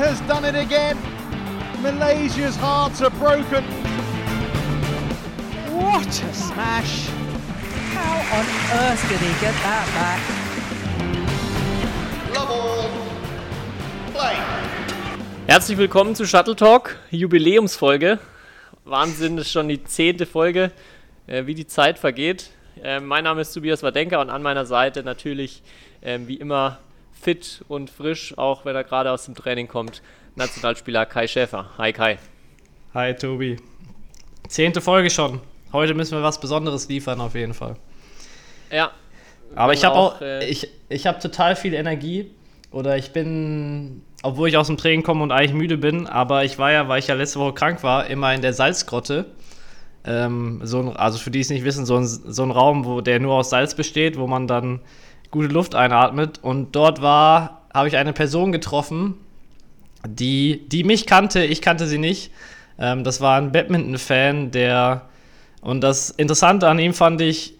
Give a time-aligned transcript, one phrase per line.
[0.00, 0.96] has done it again.
[1.82, 3.62] Malaysia's hearts are broken.
[5.76, 7.10] What a smash!
[7.92, 8.46] How on
[8.80, 10.20] earth did he get that back?
[12.34, 12.88] Level.
[14.14, 14.36] Play.
[15.46, 18.18] Herzlich willkommen zu Shuttle Talk, Jubiläumsfolge.
[18.86, 20.70] Wahnsinn, das ist schon die zehnte Folge,
[21.26, 22.48] äh, wie die Zeit vergeht.
[22.82, 25.62] Äh, mein Name ist Tobias Wadenker und an meiner Seite natürlich
[26.00, 26.78] äh, wie immer
[27.20, 30.02] fit und frisch, auch wenn er gerade aus dem Training kommt,
[30.36, 31.70] Nationalspieler Kai Schäfer.
[31.76, 32.18] Hi Kai.
[32.94, 33.58] Hi Tobi.
[34.48, 35.40] Zehnte Folge schon.
[35.72, 37.76] Heute müssen wir was Besonderes liefern auf jeden Fall.
[38.72, 38.90] Ja.
[39.54, 42.30] Aber ich habe auch, äh, ich, ich habe total viel Energie
[42.70, 46.58] oder ich bin, obwohl ich aus dem Training komme und eigentlich müde bin, aber ich
[46.58, 49.26] war ja, weil ich ja letzte Woche krank war, immer in der Salzgrotte.
[50.04, 53.02] Ähm, so ein, also für die es nicht wissen, so ein, so ein Raum, wo
[53.02, 54.80] der nur aus Salz besteht, wo man dann
[55.30, 56.38] gute Luft einatmet.
[56.42, 59.14] Und dort war, habe ich eine Person getroffen,
[60.06, 62.32] die, die mich kannte, ich kannte sie nicht.
[62.78, 65.02] Ähm, das war ein Badminton-Fan, der,
[65.60, 67.54] und das Interessante an ihm fand ich,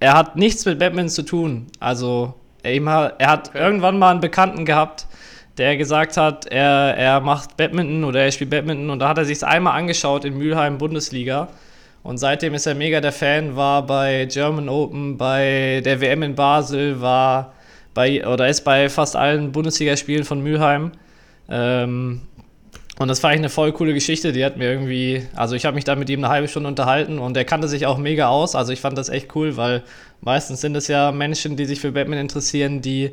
[0.00, 1.66] er hat nichts mit Badminton zu tun.
[1.78, 5.06] Also, er, er hat irgendwann mal einen Bekannten gehabt,
[5.58, 9.24] der gesagt hat, er, er macht Badminton oder er spielt Badminton und da hat er
[9.24, 11.48] sich einmal angeschaut in Mülheim Bundesliga.
[12.02, 16.34] Und seitdem ist er mega der Fan, war bei German Open, bei der WM in
[16.34, 17.54] Basel, war
[17.94, 20.92] bei oder ist bei fast allen Bundesligaspielen von Mülheim.
[21.48, 22.22] Ähm,
[22.98, 24.32] und das fand ich eine voll coole Geschichte.
[24.32, 27.18] Die hat mir irgendwie, also ich habe mich da mit ihm eine halbe Stunde unterhalten
[27.18, 28.54] und er kannte sich auch mega aus.
[28.54, 29.82] Also ich fand das echt cool, weil
[30.20, 33.12] meistens sind es ja Menschen, die sich für Batman interessieren, die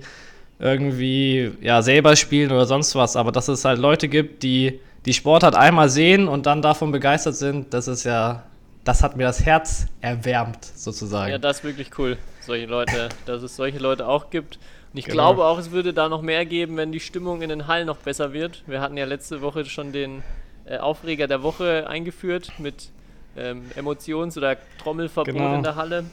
[0.59, 3.15] irgendwie ja selber spielen oder sonst was.
[3.15, 7.35] Aber dass es halt Leute gibt, die die Sportart einmal sehen und dann davon begeistert
[7.35, 8.43] sind, das ist ja,
[8.83, 11.31] das hat mir das Herz erwärmt sozusagen.
[11.31, 14.57] Ja, das ist wirklich cool, solche Leute, dass es solche Leute auch gibt.
[14.91, 15.15] Und ich Genau.
[15.33, 17.97] glaube auch, es würde da noch mehr geben, wenn die Stimmung in den Hallen noch
[17.97, 18.63] besser wird.
[18.65, 20.23] Wir hatten ja letzte Woche schon den
[20.65, 22.89] äh, Aufreger der Woche eingeführt mit
[23.37, 25.53] ähm, Emotions- oder Trommelverbot Genau.
[25.55, 26.05] in der Halle.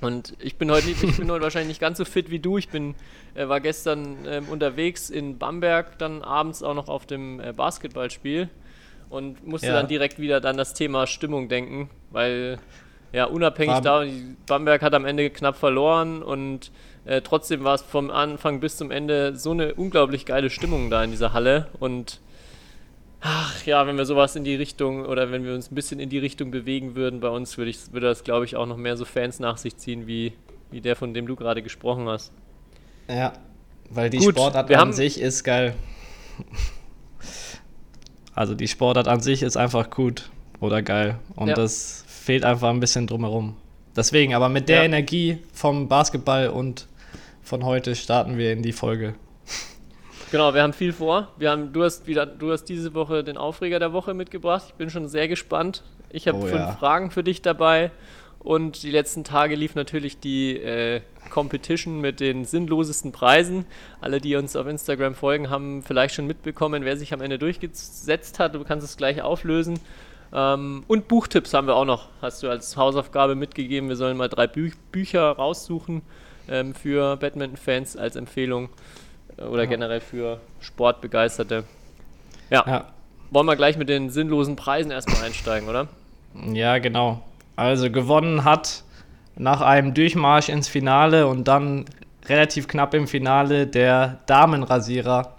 [0.00, 2.58] Und ich bin heute, ich bin heute wahrscheinlich nicht ganz so fit wie du.
[2.58, 2.96] Ich bin,
[3.34, 8.48] äh, war gestern ähm, unterwegs in Bamberg, dann abends auch noch auf dem äh, Basketballspiel
[9.12, 9.74] und musste Ja.
[9.74, 12.58] dann direkt wieder an das Thema Stimmung denken, weil
[13.12, 14.04] ja unabhängig War- da,
[14.46, 16.70] Bamberg hat am Ende knapp verloren und
[17.04, 21.02] äh, trotzdem war es vom Anfang bis zum Ende so eine unglaublich geile Stimmung da
[21.04, 22.20] in dieser Halle und
[23.20, 26.08] ach ja, wenn wir sowas in die Richtung oder wenn wir uns ein bisschen in
[26.08, 28.96] die Richtung bewegen würden bei uns, würde ich, würde das glaube ich auch noch mehr
[28.96, 30.32] so Fans nach sich ziehen wie,
[30.70, 32.32] wie der, von dem du gerade gesprochen hast.
[33.08, 33.32] Ja,
[33.90, 35.74] weil die Gut, Sportart an haben- sich ist geil.
[38.34, 41.18] Also die Sportart an sich ist einfach gut oder geil.
[41.36, 41.54] Und Ja.
[41.54, 43.56] das fehlt einfach ein bisschen drumherum.
[43.94, 44.82] Deswegen, aber mit der Ja.
[44.84, 46.86] Energie vom Basketball und
[47.42, 49.14] von heute starten wir in die Folge.
[50.30, 51.28] Genau, wir haben viel vor.
[51.36, 54.64] Wir haben, du hast wieder, du hast diese Woche den Aufreger der Woche mitgebracht.
[54.68, 55.82] Ich bin schon sehr gespannt.
[56.08, 56.72] Ich habe Oh fünf ja.
[56.72, 57.90] Fragen für dich dabei.
[58.42, 63.66] Und die letzten Tage lief natürlich die äh, Competition mit den sinnlosesten Preisen.
[64.00, 68.40] Alle, die uns auf Instagram folgen, haben vielleicht schon mitbekommen, wer sich am Ende durchgesetzt
[68.40, 68.54] hat.
[68.54, 69.78] Du kannst es gleich auflösen.
[70.32, 72.08] Ähm, und Buchtipps haben wir auch noch.
[72.20, 73.88] Hast du als Hausaufgabe mitgegeben.
[73.88, 76.02] Wir sollen mal drei Bü Bücher raussuchen
[76.48, 78.70] ähm, für Badminton-Fans als Empfehlung
[79.36, 81.62] äh, oder generell für Sportbegeisterte.
[82.50, 82.64] Ja.
[82.66, 82.92] Ja,
[83.30, 85.86] wollen wir gleich mit den sinnlosen Preisen erstmal einsteigen, oder?
[86.52, 87.22] ja genau.
[87.56, 88.84] Also gewonnen hat
[89.36, 91.84] nach einem Durchmarsch ins Finale und dann
[92.26, 95.34] relativ knapp im Finale der Damenrasierer.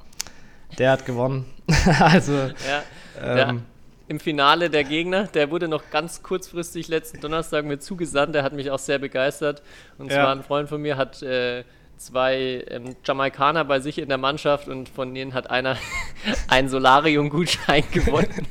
[0.78, 1.46] Der hat gewonnen.
[2.00, 2.84] also, Ja.
[3.22, 3.64] Ähm,
[4.08, 8.54] Im Finale der Gegner, der wurde noch ganz kurzfristig letzten Donnerstag mir zugesandt, der hat
[8.54, 9.62] mich auch sehr begeistert.
[9.98, 10.16] Und Ja.
[10.16, 11.64] zwar ein Freund von mir hat äh,
[11.98, 15.78] zwei ähm, Jamaikaner bei sich in der Mannschaft und von denen hat einer
[16.48, 18.48] einen Solarium-Gutschein gewonnen.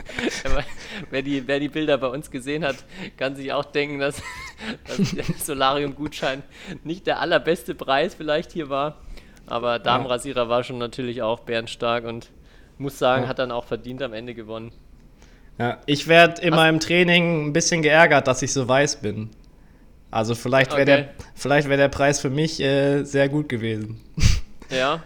[1.10, 2.76] Wer, die, wer die Bilder bei uns gesehen hat,
[3.16, 4.22] kann sich auch denken, dass,
[4.86, 6.42] dass der Solarium-Gutschein
[6.84, 8.98] nicht der allerbeste Preis vielleicht hier war.
[9.46, 12.30] Aber Damenrasierer war schon natürlich auch bärenstark und
[12.78, 13.28] muss sagen, Ja.
[13.30, 14.72] hat dann auch verdient am Ende gewonnen.
[15.58, 19.30] Ja, ich werde in Hast- meinem Training ein bisschen geärgert, dass ich so weiß bin.
[20.12, 20.84] Also vielleicht wäre Okay.
[20.84, 24.00] der, vielleicht wär der Preis für mich äh, sehr gut gewesen.
[24.70, 25.02] Ja,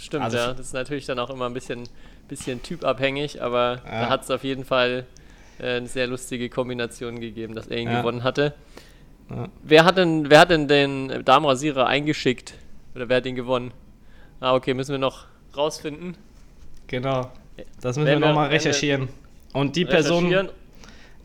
[0.00, 0.52] stimmt, Also ja.
[0.52, 1.88] Das ist natürlich dann auch immer ein bisschen,
[2.28, 4.08] bisschen typabhängig, aber da Ja.
[4.10, 5.06] hat es auf jeden Fall
[5.58, 7.98] äh, eine sehr lustige Kombination gegeben, dass er ihn Ja.
[8.00, 8.54] gewonnen hatte.
[9.28, 9.48] Ja.
[9.64, 12.54] Wer, hat denn, wer hat denn den Damenrasierer eingeschickt?
[12.94, 13.72] Oder wer hat den gewonnen?
[14.38, 16.16] Ah, okay, müssen wir noch rausfinden.
[16.86, 17.30] Genau.
[17.80, 19.08] Das müssen Wenn wir wir- nochmal recherchieren.
[19.52, 20.30] Und die Person.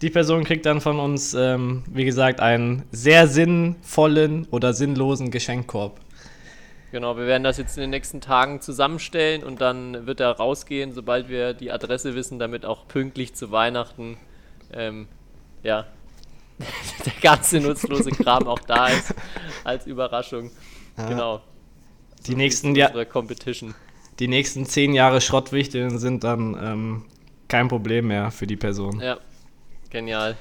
[0.02, 6.00] Die Person kriegt dann von uns, ähm, wie gesagt, einen sehr sinnvollen oder sinnlosen Geschenkkorb.
[6.92, 10.94] Genau, wir werden das jetzt in den nächsten Tagen zusammenstellen und dann wird er rausgehen,
[10.94, 14.18] sobald wir die Adresse wissen, damit auch pünktlich zu Weihnachten
[14.72, 15.08] ähm,
[15.64, 15.86] ja,
[17.06, 19.14] der ganze nutzlose Kram auch da ist
[19.64, 20.52] als Überraschung.
[20.96, 21.42] Genau.
[22.26, 23.76] Die nächsten, ja, Unsere Competition.
[24.20, 27.06] die nächsten zehn Jahre Schrottwichteln sind dann ähm,
[27.48, 29.00] kein Problem mehr für die Person.
[29.00, 29.18] Ja,
[29.90, 30.36] genial.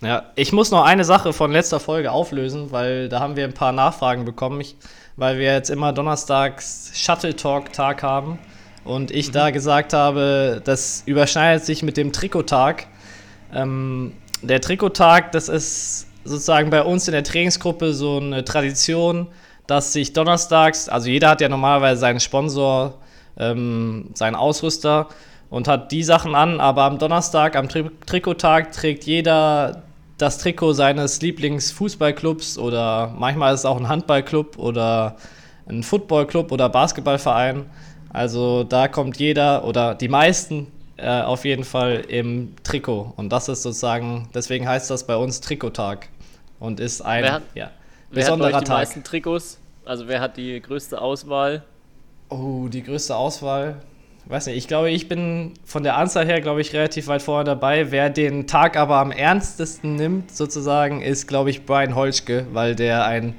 [0.00, 3.54] Ja, ich muss noch eine Sache von letzter Folge auflösen, weil da haben wir ein
[3.54, 4.76] paar Nachfragen bekommen, ich,
[5.16, 8.38] weil wir jetzt immer donnerstags Shuttle Talk Tag haben
[8.84, 12.86] und ich da gesagt habe, das überschneidet sich mit dem Trikottag.
[13.52, 14.12] Ähm,
[14.42, 19.28] der Trikottag, das ist sozusagen bei uns in der Trainingsgruppe so eine Tradition,
[19.66, 22.98] dass sich donnerstags, also jeder hat ja normalerweise seinen Sponsor,
[23.38, 25.08] ähm, seinen Ausrüster
[25.54, 29.82] und hat die Sachen an, aber am Donnerstag, am Tri Trikottag, trägt jeder
[30.18, 35.16] das Trikot seines Lieblingsfußballclubs oder manchmal ist es auch ein Handballclub oder
[35.68, 37.66] ein Footballclub oder Basketballverein.
[38.12, 40.66] Also da kommt jeder oder die meisten
[40.96, 43.12] äh, auf jeden Fall im Trikot.
[43.16, 46.08] Und das ist sozusagen, deswegen heißt das bei uns Trikottag
[46.60, 47.70] und ist ein Wer hat- ja,
[48.10, 48.78] Wer hat bei euch die Tag.
[48.78, 49.58] meisten Trikots?
[49.84, 51.62] Also wer hat die größte Auswahl?
[52.28, 53.76] Oh, die größte Auswahl.
[54.26, 57.44] Weiß nicht, ich glaube, ich bin von der Anzahl her, glaube ich, relativ weit vorne
[57.44, 57.90] dabei.
[57.90, 63.04] Wer den Tag aber am ernstesten nimmt, sozusagen, ist, glaube ich, Brian Holschke, weil der
[63.04, 63.34] ein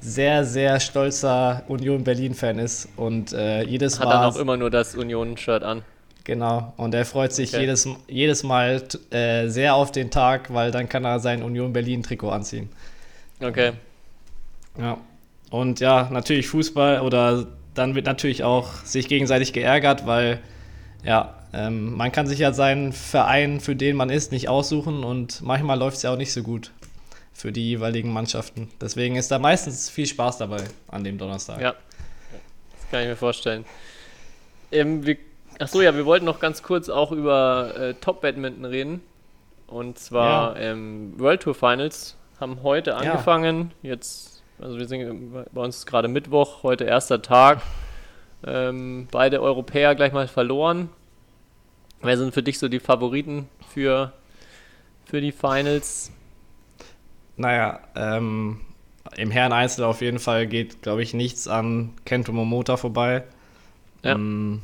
[0.00, 4.12] sehr, sehr stolzer Union Berlin-Fan ist und äh, jedes Hat Mal.
[4.14, 5.82] dann auch immer nur das Union-Shirt an.
[6.24, 7.62] Genau, und er freut sich Okay.
[7.62, 12.30] jedes, jedes Mal äh, sehr auf den Tag, weil dann kann er sein Union Berlin-Trikot
[12.30, 12.68] anziehen.
[13.40, 13.72] Okay.
[14.78, 14.96] Ja.
[15.50, 20.40] Und ja, natürlich Fußball oder dann wird natürlich auch sich gegenseitig geärgert, weil
[21.04, 25.42] ja, ähm, man kann sich ja seinen Verein, für den man ist, nicht aussuchen und
[25.42, 26.70] manchmal läuft es ja auch nicht so gut
[27.32, 28.70] für die jeweiligen Mannschaften.
[28.80, 31.60] Deswegen ist da meistens viel Spaß dabei an dem Donnerstag.
[31.60, 31.74] Ja.
[32.76, 33.64] Das kann ich mir vorstellen.
[34.70, 35.16] Ähm, wir,
[35.58, 39.00] achso, ja, wir wollten noch ganz kurz auch über äh, Top-Badminton reden.
[39.66, 43.72] Und zwar ähm, World Tour Finals haben heute angefangen.
[43.82, 47.62] Jetzt, also wir sind bei uns ist gerade Mittwoch, heute erster Tag.
[48.44, 50.88] Ähm, beide Europäer gleich mal verloren.
[52.00, 54.12] Wer sind für dich so die Favoriten für,
[55.04, 56.10] für die Finals?
[57.36, 58.60] Naja, ähm,
[59.16, 63.24] im Herren-Einzel auf jeden Fall geht, glaube ich, nichts an Kento Momota vorbei.
[64.02, 64.12] Ja.
[64.12, 64.62] Ähm,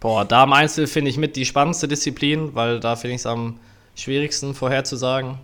[0.00, 3.58] boah, Damen-Einzel finde ich mit die spannendste Disziplin, weil da finde ich es am
[3.94, 5.38] schwierigsten vorherzusagen.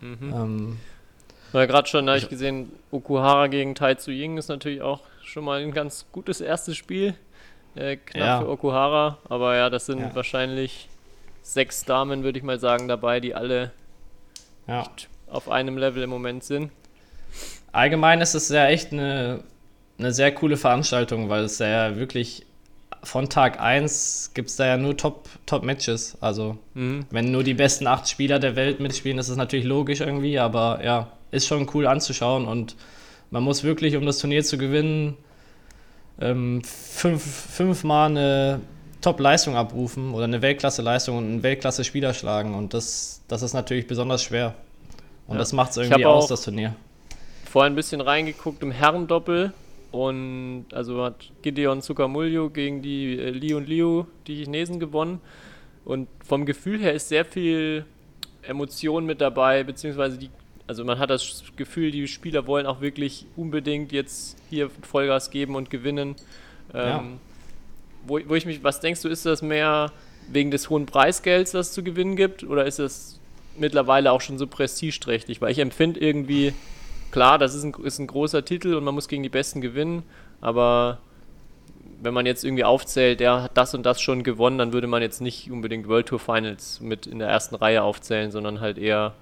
[0.00, 0.34] Mhm.
[0.34, 0.76] Ähm,
[1.52, 5.44] Ja, gerade schon habe ich gesehen, Okuhara gegen Tai Tzu Ying ist natürlich auch schon
[5.44, 7.14] mal ein ganz gutes erstes Spiel.
[7.74, 8.40] Äh, knapp Ja.
[8.40, 10.14] für Okuhara, aber ja, das sind Ja.
[10.14, 10.88] wahrscheinlich
[11.42, 13.70] sechs Damen, würde ich mal sagen, dabei, die alle
[14.66, 14.84] ja.
[15.28, 16.70] auf einem Level im Moment sind.
[17.72, 19.42] Allgemein ist es ja echt eine,
[19.98, 22.44] eine sehr coole Veranstaltung, weil es ja wirklich
[23.02, 26.18] von Tag 1 gibt es da ja nur Top- Top-Matches.
[26.20, 27.06] also Mhm.
[27.10, 30.80] wenn nur die besten acht Spieler der Welt mitspielen, ist es natürlich logisch irgendwie, aber
[30.84, 32.76] ja, ist schon cool anzuschauen und
[33.30, 35.16] man muss wirklich, um das Turnier zu gewinnen,
[36.20, 38.60] ähm, fünf, fünfmal eine
[39.00, 44.22] Top-Leistung abrufen oder eine Weltklasse-Leistung und einen Weltklasse-Spieler schlagen und das, das ist natürlich besonders
[44.22, 44.54] schwer.
[45.26, 45.38] Und Ja.
[45.40, 46.74] das macht es irgendwie aus, das Turnier.
[47.44, 49.52] Vorhin ein bisschen reingeguckt im Herrendoppel
[49.90, 55.20] und also hat Gideon Zuckermuljo gegen die äh, Li und Liu, die Chinesen, gewonnen.
[55.84, 57.84] Und vom Gefühl her ist sehr viel
[58.42, 60.30] Emotion mit dabei, beziehungsweise die,
[60.72, 65.54] also man hat das Gefühl, die Spieler wollen auch wirklich unbedingt jetzt hier Vollgas geben
[65.54, 66.16] und gewinnen.
[66.72, 67.04] Ähm, Ja.
[68.06, 69.92] wo, wo ich mich, was denkst du, ist das mehr
[70.30, 73.20] wegen des hohen Preisgelds, das es zu gewinnen gibt, oder ist das
[73.58, 75.42] mittlerweile auch schon so prestigeträchtig?
[75.42, 76.54] Weil ich empfinde irgendwie,
[77.10, 80.04] klar, das ist ein, ist ein großer Titel und man muss gegen die Besten gewinnen,
[80.40, 81.00] aber
[82.00, 85.02] wenn man jetzt irgendwie aufzählt, der hat das und das schon gewonnen, dann würde man
[85.02, 89.12] jetzt nicht unbedingt World Tour Finals mit in der ersten Reihe aufzählen, sondern halt eher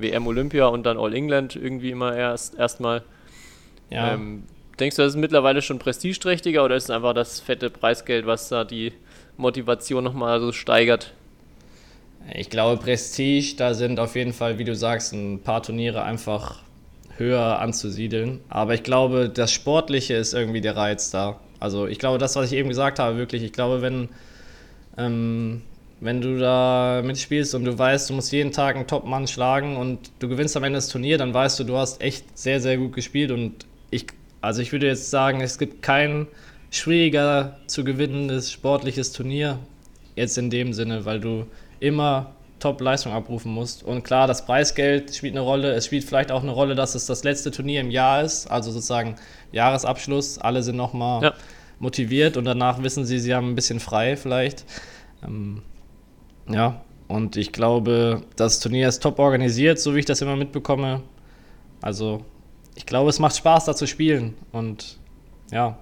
[0.00, 3.02] WM Olympia und dann All England irgendwie immer erst erstmal.
[3.90, 4.14] Ja.
[4.14, 4.44] Ähm,
[4.78, 8.48] denkst du, das ist mittlerweile schon prestigeträchtiger oder ist es einfach das fette Preisgeld, was
[8.48, 8.92] da die
[9.36, 11.12] Motivation nochmal so steigert?
[12.34, 16.62] Ich glaube, Prestige, da sind auf jeden Fall, wie du sagst, ein paar Turniere einfach
[17.16, 18.40] höher anzusiedeln.
[18.48, 21.40] Aber ich glaube, das Sportliche ist irgendwie der Reiz da.
[21.60, 24.08] Also ich glaube, das, was ich eben gesagt habe, wirklich, ich glaube, wenn,
[24.96, 25.62] ähm,
[26.00, 29.98] wenn du da mitspielst und du weißt, du musst jeden Tag einen Top-Mann schlagen und
[30.20, 32.92] du gewinnst am Ende das Turnier, dann weißt du, du hast echt sehr, sehr gut
[32.94, 33.30] gespielt.
[33.30, 34.06] Und ich,
[34.40, 36.26] also ich würde jetzt sagen, es gibt kein
[36.70, 39.58] schwieriger zu gewinnendes sportliches Turnier,
[40.14, 41.46] jetzt in dem Sinne, weil du
[41.80, 43.82] immer Top-Leistung abrufen musst.
[43.82, 45.72] Und klar, das Preisgeld spielt eine Rolle.
[45.72, 48.70] Es spielt vielleicht auch eine Rolle, dass es das letzte Turnier im Jahr ist, also
[48.72, 49.14] sozusagen
[49.52, 50.38] Jahresabschluss.
[50.38, 51.34] Alle sind nochmal Ja.
[51.78, 54.64] motiviert und danach wissen sie, sie haben ein bisschen frei vielleicht.
[55.24, 55.62] Ähm,
[56.48, 61.02] ja, und ich glaube, das Turnier ist top organisiert, so wie ich das immer mitbekomme.
[61.80, 62.24] Also,
[62.74, 64.34] ich glaube, es macht Spaß, da zu spielen.
[64.52, 64.98] Und
[65.50, 65.78] ja,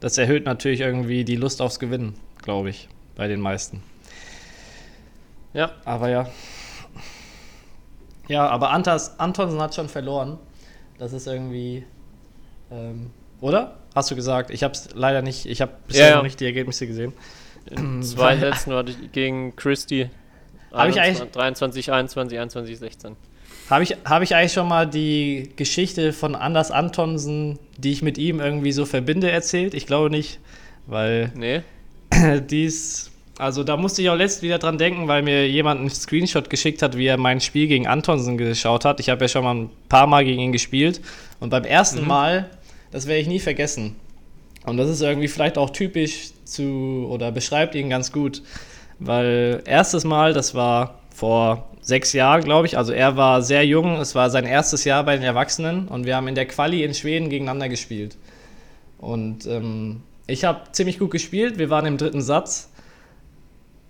[0.00, 3.82] das erhöht natürlich irgendwie die Lust aufs Gewinnen, glaube ich, bei den meisten.
[5.52, 6.28] Ja, Aber ja.
[8.28, 10.38] Ja, aber Antas, Antonsen hat schon verloren.
[10.98, 11.84] Das ist irgendwie.
[12.70, 13.76] Ähm, oder?
[13.94, 14.50] Hast du gesagt?
[14.50, 15.46] Ich habe es leider nicht.
[15.46, 16.16] Ich habe bisher Ja, ja.
[16.16, 17.12] noch nicht die Ergebnisse gesehen.
[17.70, 20.10] In zwei Sätzen hatte ich gegen Christie.
[20.72, 23.16] Hab ich 21, eigentlich- 23, 21, 21, 16.
[23.70, 28.18] Habe ich, hab ich eigentlich schon mal die Geschichte von Anders Antonsen, die ich mit
[28.18, 29.72] ihm irgendwie so verbinde, erzählt?
[29.72, 30.38] Ich glaube nicht,
[30.86, 31.62] weil Nee?
[32.50, 33.10] dies.
[33.38, 36.82] Also da musste ich auch letzt wieder dran denken, weil mir jemand einen Screenshot geschickt
[36.82, 39.00] hat, wie er mein Spiel gegen Antonsen geschaut hat.
[39.00, 41.00] Ich habe ja schon mal ein paar Mal gegen ihn gespielt.
[41.40, 42.48] Und beim ersten Mal,
[42.92, 43.96] das werde ich nie vergessen.
[44.64, 48.42] Und das ist irgendwie vielleicht auch typisch zu oder beschreibt ihn ganz gut.
[48.98, 52.78] Weil erstes Mal, das war vor sechs Jahren, glaube ich.
[52.78, 56.16] Also er war sehr jung, es war sein erstes Jahr bei den Erwachsenen und wir
[56.16, 58.16] haben in der Quali in Schweden gegeneinander gespielt.
[58.98, 62.70] Und ähm, ich habe ziemlich gut gespielt, wir waren im dritten Satz.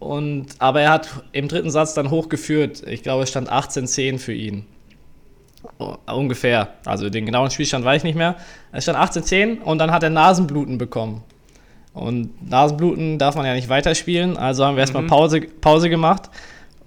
[0.00, 2.82] Und, aber er hat im dritten Satz dann hochgeführt.
[2.86, 4.66] Ich glaube, es stand 18-10 für ihn.
[6.06, 6.68] Ungefähr.
[6.84, 8.36] Also den genauen Spielstand weiß ich nicht mehr.
[8.72, 11.22] Es stand 18-10 und dann hat er Nasenbluten bekommen.
[11.94, 16.28] Und Nasenbluten darf man ja nicht weiterspielen, also haben wir erstmal Pause, Pause gemacht.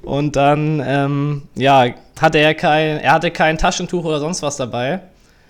[0.01, 1.86] Und dann, ähm, ja,
[2.19, 5.01] hatte er kein, er hatte kein Taschentuch oder sonst was dabei.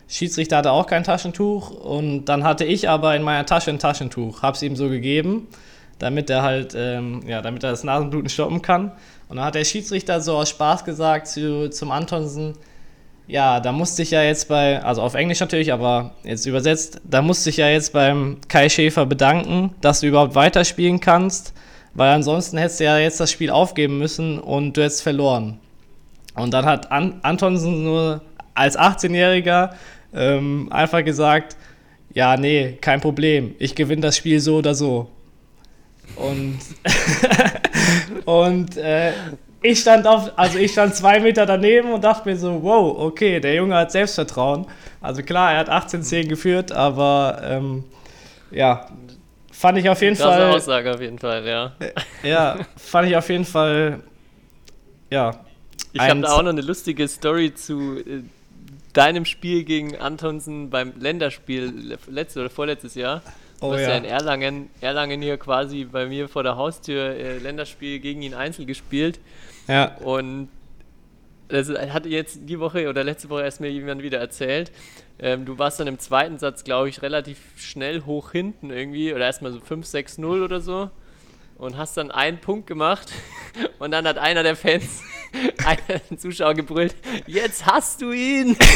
[0.07, 4.41] Schiedsrichter hatte auch kein Taschentuch und dann hatte ich aber in meiner Tasche ein Taschentuch,
[4.41, 5.47] hab's ihm so gegeben,
[5.99, 8.91] damit er halt, ähm, ja, damit er das Nasenbluten stoppen kann.
[9.27, 12.53] Und dann hat der Schiedsrichter so aus Spaß gesagt zu, zum Antonsen,
[13.27, 17.21] ja, da musste ich ja jetzt bei, also auf Englisch natürlich, aber jetzt übersetzt, da
[17.21, 21.53] musste ich ja jetzt beim Kai Schäfer bedanken, dass du überhaupt weiterspielen kannst,
[21.93, 25.59] weil ansonsten hättest du ja jetzt das Spiel aufgeben müssen und du hättest verloren.
[26.35, 28.21] Und dann hat An Antonsen nur
[28.53, 29.71] als 18-Jähriger
[30.13, 31.57] ähm, einfach gesagt,
[32.13, 35.09] ja, nee, kein Problem, ich gewinne das Spiel so oder so.
[36.15, 36.59] Und,
[38.25, 39.11] und äh,
[39.61, 43.39] ich stand auf, also ich stand zwei Meter daneben und dachte mir so, wow, okay,
[43.39, 44.67] der Junge hat Selbstvertrauen.
[45.01, 47.83] Also klar, er hat 18-10 geführt, aber ähm,
[48.51, 48.87] ja,
[49.51, 50.51] fand ich auf jeden Krasse Fall.
[50.53, 51.73] Aussage auf jeden Fall, ja.
[52.23, 54.01] Ja, fand ich auf jeden Fall.
[55.09, 55.39] Ja.
[55.93, 58.21] Ich habe da auch noch eine lustige Story zu äh,
[58.93, 63.21] deinem Spiel gegen Antonsen beim Länderspiel le- letztes oder vorletztes Jahr.
[63.59, 63.89] Du Oh hast ja.
[63.89, 63.95] ja.
[63.97, 68.67] in Erlangen, Erlangen hier quasi bei mir vor der Haustür äh, Länderspiel gegen ihn einzeln
[68.67, 69.19] gespielt.
[69.67, 69.95] Ja.
[69.97, 70.49] Und
[71.49, 74.71] das hatte jetzt die Woche oder letzte Woche erst mir jemand wieder erzählt.
[75.19, 79.25] Ähm, du warst dann im zweiten Satz, glaube ich, relativ schnell hoch hinten irgendwie oder
[79.25, 80.89] erstmal so 5-6-0 oder so
[81.57, 83.11] und hast dann einen Punkt gemacht
[83.79, 85.01] und dann hat einer der Fans,
[85.65, 86.95] einer der Zuschauer gebrüllt,
[87.25, 88.55] jetzt hast du ihn!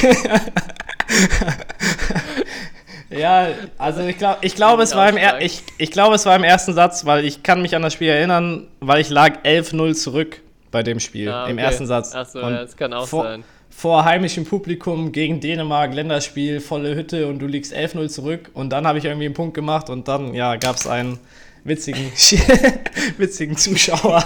[3.13, 6.33] Ja, also ich glaube, ich glaube, es war im er ich, ich glaube, es war
[6.33, 9.95] im ersten Satz, weil ich kann mich an das Spiel erinnern, weil ich lag 11-0
[9.95, 11.65] zurück bei dem Spiel Ah, im okay.
[11.65, 12.13] ersten Satz.
[12.15, 13.43] Ach so, Und ja, das kann auch vor, sein.
[13.69, 18.85] Vor heimischem Publikum gegen Dänemark, Länderspiel, volle Hütte und du liegst 11-0 zurück und dann
[18.85, 21.19] habe ich irgendwie einen Punkt gemacht und dann, ja, gab es einen
[21.63, 22.11] witzigen,
[23.17, 24.23] witzigen Zuschauer,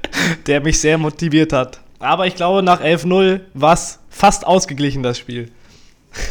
[0.46, 1.80] der mich sehr motiviert hat.
[2.00, 5.50] Aber ich glaube, nach 11-0 war es fast ausgeglichen, das Spiel.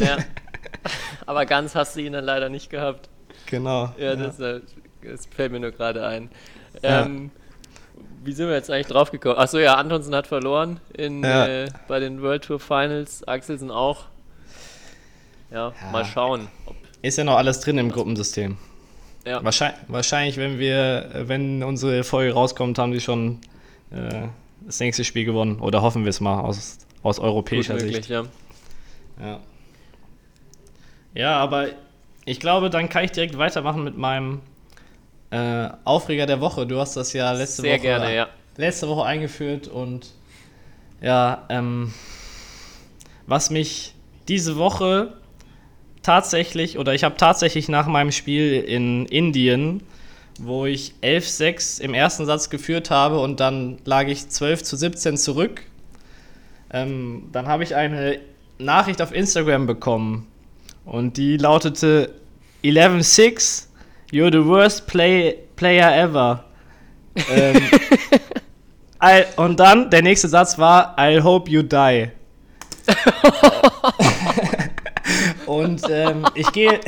[0.00, 0.18] Ja.
[1.26, 3.08] Aber ganz hast du ihn dann leider nicht gehabt.
[3.46, 3.92] Genau.
[3.98, 4.60] Ja, Das, äh,
[5.02, 6.30] das fällt mir nur gerade ein.
[6.82, 7.04] Ja.
[7.06, 7.30] Ähm,
[8.24, 9.36] wie sind wir jetzt eigentlich drauf gekommen?
[9.38, 11.46] Achso, ja, Antonsen hat verloren in, Ja.
[11.46, 13.26] äh, bei den World Tour Finals.
[13.26, 14.04] Axelsen auch.
[15.50, 15.90] Ja, Ja.
[15.92, 16.48] mal schauen.
[17.02, 18.56] Ist ja noch alles drin im Gruppensystem.
[19.24, 19.42] ja.
[19.44, 23.38] Wahrscheinlich, wahrscheinlich, wenn wir, wenn unsere Folge rauskommt, haben die schon
[23.90, 24.26] äh,
[24.66, 25.60] das nächste Spiel gewonnen.
[25.60, 28.08] Oder hoffen wir es mal aus, aus gut europäischer möglich, Sicht.
[28.10, 28.24] ja.
[29.20, 29.40] Ja.
[31.14, 31.68] ja, aber
[32.24, 34.40] ich glaube, dann kann ich direkt weitermachen mit meinem
[35.30, 36.66] äh, Aufreger der Woche.
[36.66, 38.28] Du hast das ja letzte Sehr Woche gerne, ja.
[38.56, 40.08] letzte Woche eingeführt und
[41.00, 41.92] ja, ähm,
[43.26, 43.94] was mich
[44.26, 45.14] diese Woche
[46.02, 49.82] tatsächlich, oder ich habe tatsächlich nach meinem Spiel in Indien,
[50.38, 55.16] wo ich 11-6 im ersten Satz geführt habe und dann lag ich 12 zu 17
[55.16, 55.62] zurück,
[56.70, 58.20] ähm, dann habe ich eine
[58.58, 60.26] Nachricht auf Instagram bekommen
[60.84, 62.14] und die lautete
[62.64, 63.67] 11-6,
[64.12, 66.44] you're the worst play player ever.
[67.30, 67.56] ähm,
[69.02, 72.08] I, und dann, der nächste Satz war, I hope you die.
[75.46, 76.80] und ähm, ich gehe,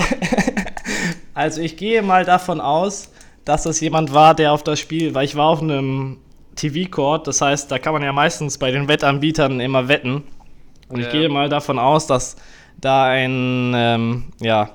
[1.35, 3.11] also ich gehe mal davon aus,
[3.45, 6.19] dass das jemand war, der auf das Spiel, weil ich war auf einem
[6.57, 10.25] TV-Court, das heißt, da kann man ja meistens bei den Wettanbietern immer wetten.
[10.89, 11.13] Und ich Ja.
[11.13, 12.37] gehe mal davon aus, dass
[12.81, 14.71] da ein, ähm, ja,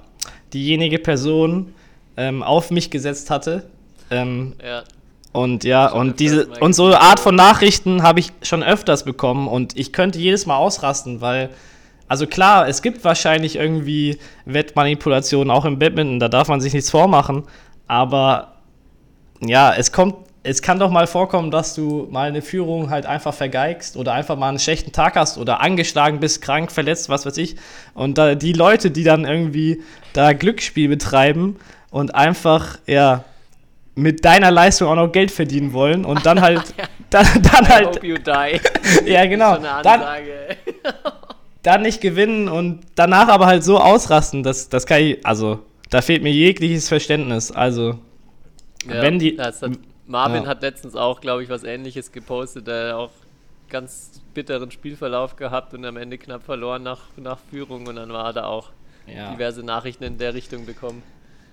[0.53, 1.73] diejenige Person
[2.17, 3.63] ähm, auf mich gesetzt hatte.
[4.11, 4.83] Ähm, Ja,
[5.35, 9.03] und ja, Schon und diese und so eine Art von Nachrichten habe ich schon öfters
[9.03, 11.49] bekommen und ich könnte jedes Mal ausrasten, weil
[12.07, 16.89] also klar, es gibt wahrscheinlich irgendwie Wettmanipulationen auch im Badminton, da darf man sich nichts
[16.89, 17.43] vormachen,
[17.87, 18.53] aber
[19.41, 20.15] ja, es kommt
[20.47, 24.37] es kann doch mal vorkommen, dass du mal eine Führung halt einfach vergeigst oder einfach
[24.37, 27.55] mal einen schlechten Tag hast oder angeschlagen bist, krank, verletzt, was weiß ich.
[27.95, 29.81] Und da, die Leute, die dann irgendwie
[30.13, 31.55] da Glücksspiel betreiben
[31.91, 33.23] und einfach, ja,
[33.95, 36.61] mit deiner Leistung auch noch Geld verdienen wollen und dann halt,
[37.09, 38.59] dann, dann I halt, hope you die.
[39.09, 40.01] ja genau, dann,
[41.63, 46.01] dann nicht gewinnen und danach aber halt so ausrasten, das, das kann ich, also, da
[46.01, 47.99] fehlt mir jegliches Verständnis, also,
[48.87, 49.71] Ja, wenn die, das hat,
[50.07, 50.49] Marvin ja.
[50.49, 53.11] hat letztens auch, glaube ich, was ähnliches gepostet, der auch
[53.69, 58.25] ganz bitteren Spielverlauf gehabt und am Ende knapp verloren nach, nach Führung und dann war
[58.25, 58.69] er da auch
[59.07, 59.31] ja.
[59.33, 61.01] diverse Nachrichten in der Richtung bekommen.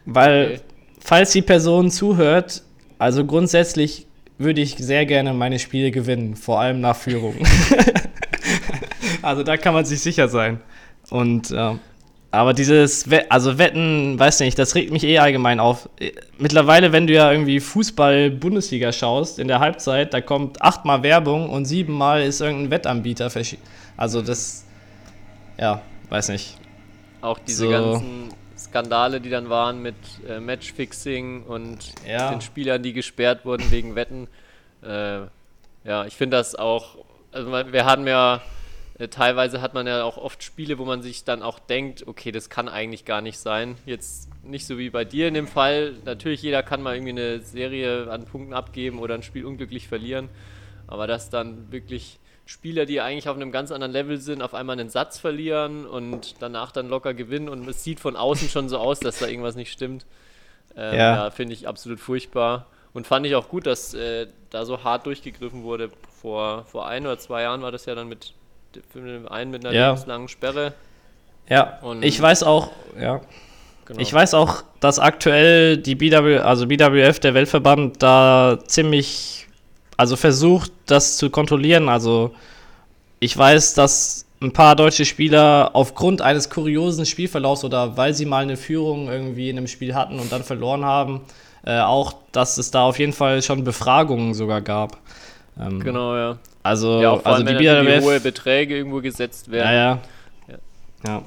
[0.05, 0.61] Weil, Okay.
[1.01, 2.63] falls die Person zuhört,
[2.99, 4.07] also grundsätzlich
[4.39, 7.35] würde ich sehr gerne meine Spiele gewinnen, vor allem nach Führung.
[9.23, 10.61] also da kann man sich sicher sein.
[11.11, 11.79] Und ja.
[12.31, 15.89] aber dieses, We also Wetten, weiß nicht, das regt mich eh allgemein auf.
[16.39, 21.65] Mittlerweile, wenn du ja irgendwie Fußball-Bundesliga schaust, in der Halbzeit, da kommt achtmal Werbung und
[21.67, 23.59] siebenmal ist irgendein Wettanbieter verschi-
[23.97, 24.65] Also das,
[25.59, 26.57] ja, weiß nicht.
[27.21, 27.71] Auch diese So.
[27.71, 28.29] ganzen
[28.73, 29.95] Skandale, die dann waren mit
[30.27, 32.31] äh, Matchfixing und Ja.
[32.31, 34.29] den Spielern, die gesperrt wurden wegen Wetten.
[34.83, 35.27] Äh,
[35.85, 36.97] ja, ich finde das auch,
[37.33, 38.41] also wir hatten ja,
[38.99, 42.33] äh, teilweise hat man ja auch oft Spiele, wo man sich dann auch denkt, okay,
[42.33, 43.77] das kann eigentlich gar nicht sein.
[43.85, 45.93] Jetzt nicht so wie bei dir in dem Fall.
[46.07, 50.31] Natürlich, jeder kann mal irgendwie eine Serie an Punkten abgeben oder ein Spiel unglücklich verlieren.
[50.87, 52.19] Aber dass dann wirklich
[52.53, 56.35] Spieler, die eigentlich auf einem ganz anderen Level sind, auf einmal einen Satz verlieren und
[56.41, 59.55] danach dann locker gewinnen und es sieht von außen schon so aus, dass da irgendwas
[59.57, 60.05] nicht stimmt.
[60.77, 61.17] Ähm, Ja.
[61.25, 62.67] ja, finde ich absolut furchtbar.
[62.93, 65.89] Und fand ich auch gut, dass äh, da so hart durchgegriffen wurde.
[66.21, 68.35] Vor, vor ein oder zwei Jahren war das ja dann mit
[68.95, 69.89] den einen mit einer Ja.
[69.89, 70.75] lebenslangen Sperre.
[71.49, 73.21] Ja, Und- ich weiß auch, ja.
[73.87, 73.99] Genau.
[74.01, 79.49] Ich weiß auch, dass aktuell die BW, also BWF, der Weltverband, da ziemlich,
[79.97, 81.89] also versucht, das zu kontrollieren.
[81.89, 82.35] Also
[83.21, 88.43] ich weiß, dass ein paar deutsche Spieler aufgrund eines kuriosen Spielverlaufs oder weil sie mal
[88.43, 91.21] eine Führung irgendwie in einem Spiel hatten und dann verloren haben,
[91.65, 94.99] äh, auch, dass es da auf jeden Fall schon Befragungen sogar gab.
[95.61, 96.39] Ähm, Genau, ja.
[96.65, 99.69] Also, Ja, vor also allem, die wenn BWF, hohe Beträge irgendwo gesetzt werden.
[99.69, 99.99] ja, ja,
[100.49, 100.59] Ja.
[101.07, 101.23] ja.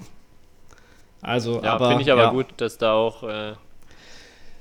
[1.22, 2.30] Also, Ja, finde ich aber ja.
[2.32, 3.54] gut, dass da auch äh,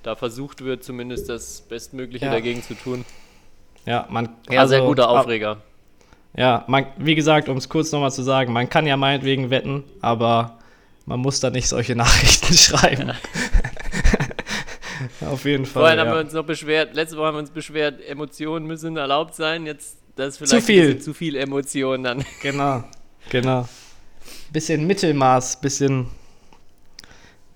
[0.02, 3.04] da versucht wird, zumindest das Bestmögliche dagegen zu tun.
[3.86, 5.58] Ja, man, Ja, sehr also, guter ab- Aufreger.
[6.36, 9.84] Ja, man, wie gesagt, um es kurz nochmal zu sagen, man kann ja meinetwegen wetten,
[10.00, 10.58] aber
[11.06, 13.12] man muss da nicht solche Nachrichten schreiben.
[15.20, 15.82] Auf jeden Fall.
[15.82, 16.20] Vorhin haben wir Ja.
[16.22, 19.66] uns noch beschwert, letzte Woche haben wir uns beschwert, Emotionen müssen erlaubt sein.
[19.66, 20.98] Jetzt das ist vielleicht Zu viel.
[21.00, 22.24] Zu viel Emotionen dann.
[22.42, 22.84] Genau,
[23.30, 23.68] genau.
[24.52, 26.06] Bisschen Mittelmaß, bisschen,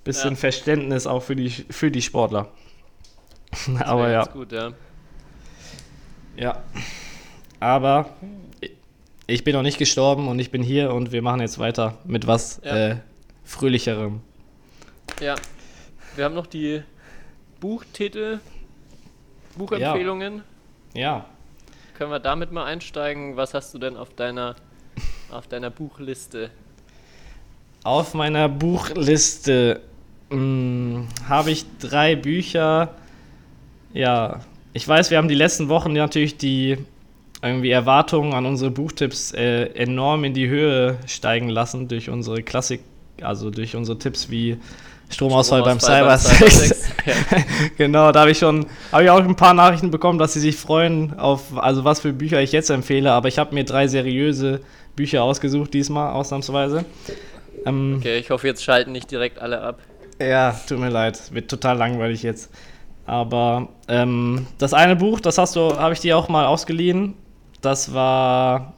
[0.05, 0.37] bisschen Ja.
[0.37, 2.49] Verständnis auch für die, für die Sportler.
[3.85, 4.25] aber Wäre ja.
[4.25, 4.73] Gut, ja.
[6.39, 6.63] Ja.
[7.61, 8.11] Aber
[9.27, 12.27] ich bin noch nicht gestorben und ich bin hier und wir machen jetzt weiter mit
[12.27, 12.77] was Ja.
[12.91, 12.97] äh,
[13.45, 14.21] Fröhlicherem.
[15.21, 15.35] Ja.
[16.15, 16.83] Wir haben noch die
[17.61, 18.41] Buchtitel,
[19.57, 20.43] Buchempfehlungen.
[20.95, 21.27] Ja.
[21.97, 23.37] Können wir damit mal einsteigen?
[23.37, 24.55] Was hast du denn auf deiner
[25.31, 26.51] auf deiner Buchliste?
[27.85, 29.81] Auf meiner Buchliste
[30.31, 32.95] mh, habe ich drei Bücher.
[33.93, 34.41] Ja,
[34.73, 36.79] ich weiß, wir haben die letzten Wochen natürlich die
[37.43, 42.81] irgendwie Erwartungen an unsere Buchtipps äh, enorm in die Höhe steigen lassen durch unsere Klassik,
[43.23, 44.59] also durch unsere Tipps wie
[45.11, 46.89] Stromausfall, beim Stromausfall Cybersex.
[47.07, 47.15] Ja.
[47.79, 50.57] genau, da habe ich schon, habe ich auch ein paar Nachrichten bekommen, dass sie sich
[50.57, 54.61] freuen auf, also was für Bücher ich jetzt empfehle, aber ich habe mir drei seriöse
[54.95, 56.85] Bücher ausgesucht diesmal, ausnahmsweise.
[57.65, 59.79] Ähm, Okay, ich hoffe, jetzt schalten nicht direkt alle ab.
[60.21, 62.51] ja, tut mir leid, wird total langweilig jetzt.
[63.09, 67.15] Aber ähm, das eine Buch, das hast du, habe ich dir auch mal ausgeliehen.
[67.63, 68.75] Das war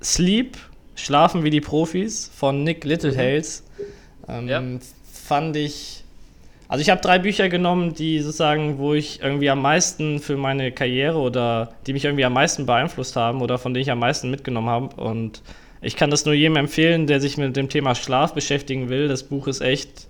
[0.00, 0.56] Sleep,
[0.94, 3.64] Schlafen wie die Profis von Nick Littlehales.
[4.28, 4.62] Ähm, Ja.
[5.12, 6.04] Fand ich,
[6.68, 10.70] Also ich habe drei Bücher genommen, die sozusagen, wo ich irgendwie am meisten für meine
[10.70, 14.30] Karriere oder die mich irgendwie am meisten beeinflusst haben oder von denen ich am meisten
[14.30, 15.00] mitgenommen habe.
[15.02, 15.42] Und
[15.80, 19.08] ich kann das nur jedem empfehlen, der sich mit dem Thema Schlaf beschäftigen will.
[19.08, 20.06] Das Buch ist echt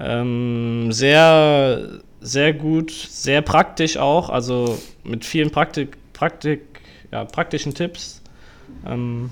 [0.00, 6.80] ähm, sehr, sehr gut, sehr praktisch auch, also mit vielen Praktik, Praktik,
[7.12, 8.22] ja, praktischen Tipps.
[8.86, 9.30] Ähm,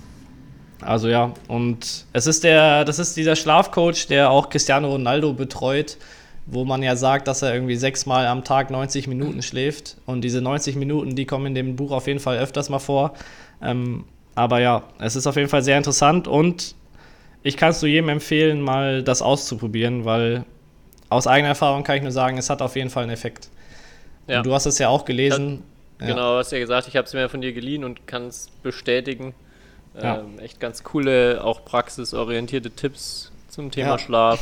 [0.80, 5.98] also ja, und es ist der, das ist dieser Schlafcoach, der auch Cristiano Ronaldo betreut
[6.46, 9.96] wo man ja sagt, dass er irgendwie sechsmal am Tag 90 Minuten schläft.
[10.06, 13.14] Und diese 90 Minuten, die kommen in dem Buch auf jeden Fall öfters mal vor.
[13.60, 14.04] Ähm,
[14.36, 16.74] aber ja, es ist auf jeden Fall sehr interessant und
[17.42, 20.44] ich kann es nur jedem empfehlen, mal das auszuprobieren, weil
[21.08, 23.48] aus eigener Erfahrung kann ich nur sagen, es hat auf jeden Fall einen Effekt.
[24.26, 24.42] Ja.
[24.42, 25.62] du hast es ja auch gelesen.
[26.00, 28.26] Ja, genau, du hast ja gesagt, ich habe es mir von dir geliehen und kann
[28.26, 29.34] es bestätigen.
[30.00, 30.18] Ja.
[30.18, 33.98] Ähm, echt ganz coole, auch praxisorientierte Tipps zum Thema ja.
[33.98, 34.40] Schlaf.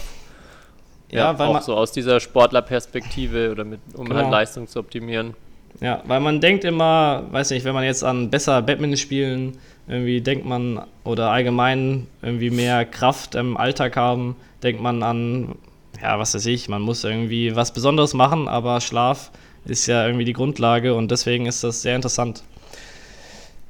[1.11, 4.23] Ja, ja weil auch man, so aus dieser Sportlerperspektive oder mit, um genau.
[4.23, 5.35] halt Leistung zu optimieren.
[5.81, 10.21] Ja, weil man denkt immer, weiß nicht, wenn man jetzt an besser Badminton spielen, irgendwie
[10.21, 15.57] denkt man, oder allgemein irgendwie mehr Kraft im Alltag haben, denkt man an,
[16.05, 19.31] ja, was weiß ich, man muss irgendwie was Besonderes machen, aber Schlaf
[19.65, 22.43] ist ja irgendwie die Grundlage und deswegen ist das sehr interessant.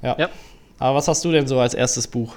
[0.03, 0.17] Ja.
[0.19, 0.29] ja.
[0.81, 2.35] Aber was hast du denn so als erstes Buch?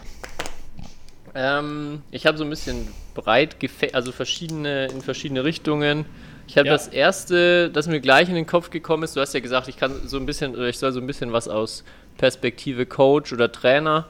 [1.34, 3.56] Ähm, ich habe so ein bisschen breit,
[3.94, 6.06] also verschiedene in verschiedene Richtungen.
[6.48, 6.74] Ich habe ja.
[6.74, 9.16] das erste, das mir gleich in den Kopf gekommen ist.
[9.16, 11.34] Du hast ja gesagt, ich kann so ein bisschen, oder ich soll so ein bisschen
[11.34, 11.84] was aus
[12.20, 14.06] Perspektive Coach oder Trainer.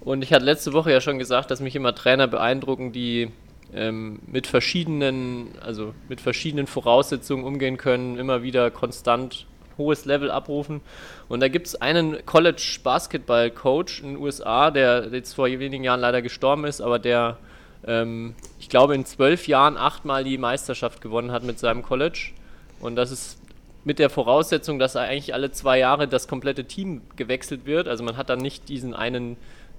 [0.00, 3.30] Und ich hatte letzte Woche ja schon gesagt, dass mich immer Trainer beeindrucken, die
[3.74, 9.46] ähm, mit verschiedenen, also mit verschiedenen Voraussetzungen umgehen können, immer wieder konstant
[9.78, 10.80] hohes Level abrufen.
[11.28, 15.84] Und da gibt es einen College Basketball Coach in den USA, der jetzt vor wenigen
[15.84, 17.38] Jahren leider gestorben ist, aber der,
[17.86, 22.32] ähm, ich glaube, in zwölf Jahren achtmal die Meisterschaft gewonnen hat mit seinem College.
[22.80, 23.38] Und das ist
[23.84, 27.88] mit der Voraussetzung, dass eigentlich alle zwei Jahre das komplette Team gewechselt wird.
[27.88, 29.36] Also man hat dann nicht diesen einen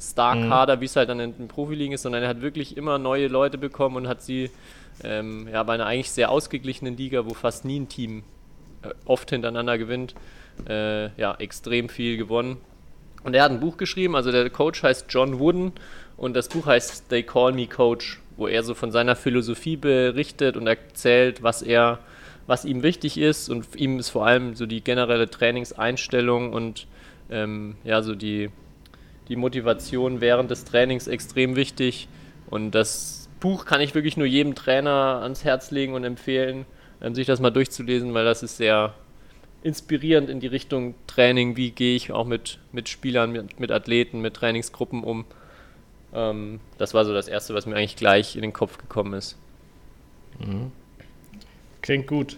[0.10, 0.82] Star-Kader, mhm.
[0.82, 3.58] wie es halt dann in den Profiligen ist, sondern er hat wirklich immer neue Leute
[3.58, 4.50] bekommen und hat sie
[5.04, 8.24] ähm, ja, bei einer eigentlich sehr ausgeglichenen Liga, wo fast nie ein Team
[8.84, 10.16] äh, oft hintereinander gewinnt,
[10.68, 12.58] äh, ja, extrem viel gewonnen.
[13.24, 15.72] Und er hat ein Buch geschrieben, also der Coach heißt John Wooden
[16.18, 20.58] und das Buch heißt They Call Me Coach, wo er so von seiner Philosophie berichtet
[20.58, 22.00] und erzählt, was er,
[22.48, 26.88] was ihm wichtig ist und ihm ist vor allem so die generelle Trainingseinstellung und
[27.30, 28.50] ähm, ja, so die,
[29.30, 32.08] die Motivation während des Trainings extrem wichtig
[32.50, 36.66] und das Buch kann ich wirklich nur jedem Trainer ans Herz legen und empfehlen
[37.02, 38.94] ähm, sich das mal durchzulesen, weil das ist sehr
[39.64, 41.58] inspirierend in die Richtung Training.
[41.58, 45.26] Wie gehe ich auch mit, mit Spielern, mit, mit Athleten, mit Trainingsgruppen um?
[46.14, 49.38] Ähm, das war so das Erste, was mir eigentlich gleich in den Kopf gekommen ist.
[50.40, 50.72] Mhm.
[51.82, 52.38] Klingt gut.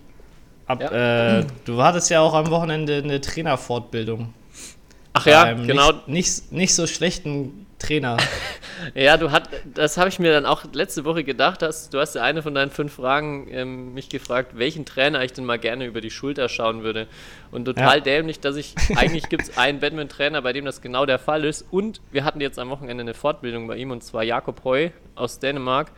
[0.65, 1.39] Ab, ja.
[1.39, 4.33] äh, du hattest ja auch am Wochenende eine Trainerfortbildung.
[5.33, 5.91] Ach ja, genau.
[5.91, 8.17] Nicht, nicht, nicht so schlechten Trainer.
[8.95, 11.61] ja, du hat, das habe ich mir dann auch letzte Woche gedacht.
[11.61, 15.33] Hast, du hast ja eine von deinen fünf Fragen ähm, mich gefragt, welchen Trainer ich
[15.33, 17.07] denn mal gerne über die Schulter schauen würde.
[17.51, 18.03] Und total ja.
[18.03, 21.65] dämlich, dass ich, eigentlich gibt es einen Badminton-Trainer, bei dem das genau der Fall ist.
[21.69, 25.39] Und wir hatten jetzt am Wochenende eine Fortbildung bei ihm, und zwar Jakob Heu aus
[25.39, 25.91] Dänemark,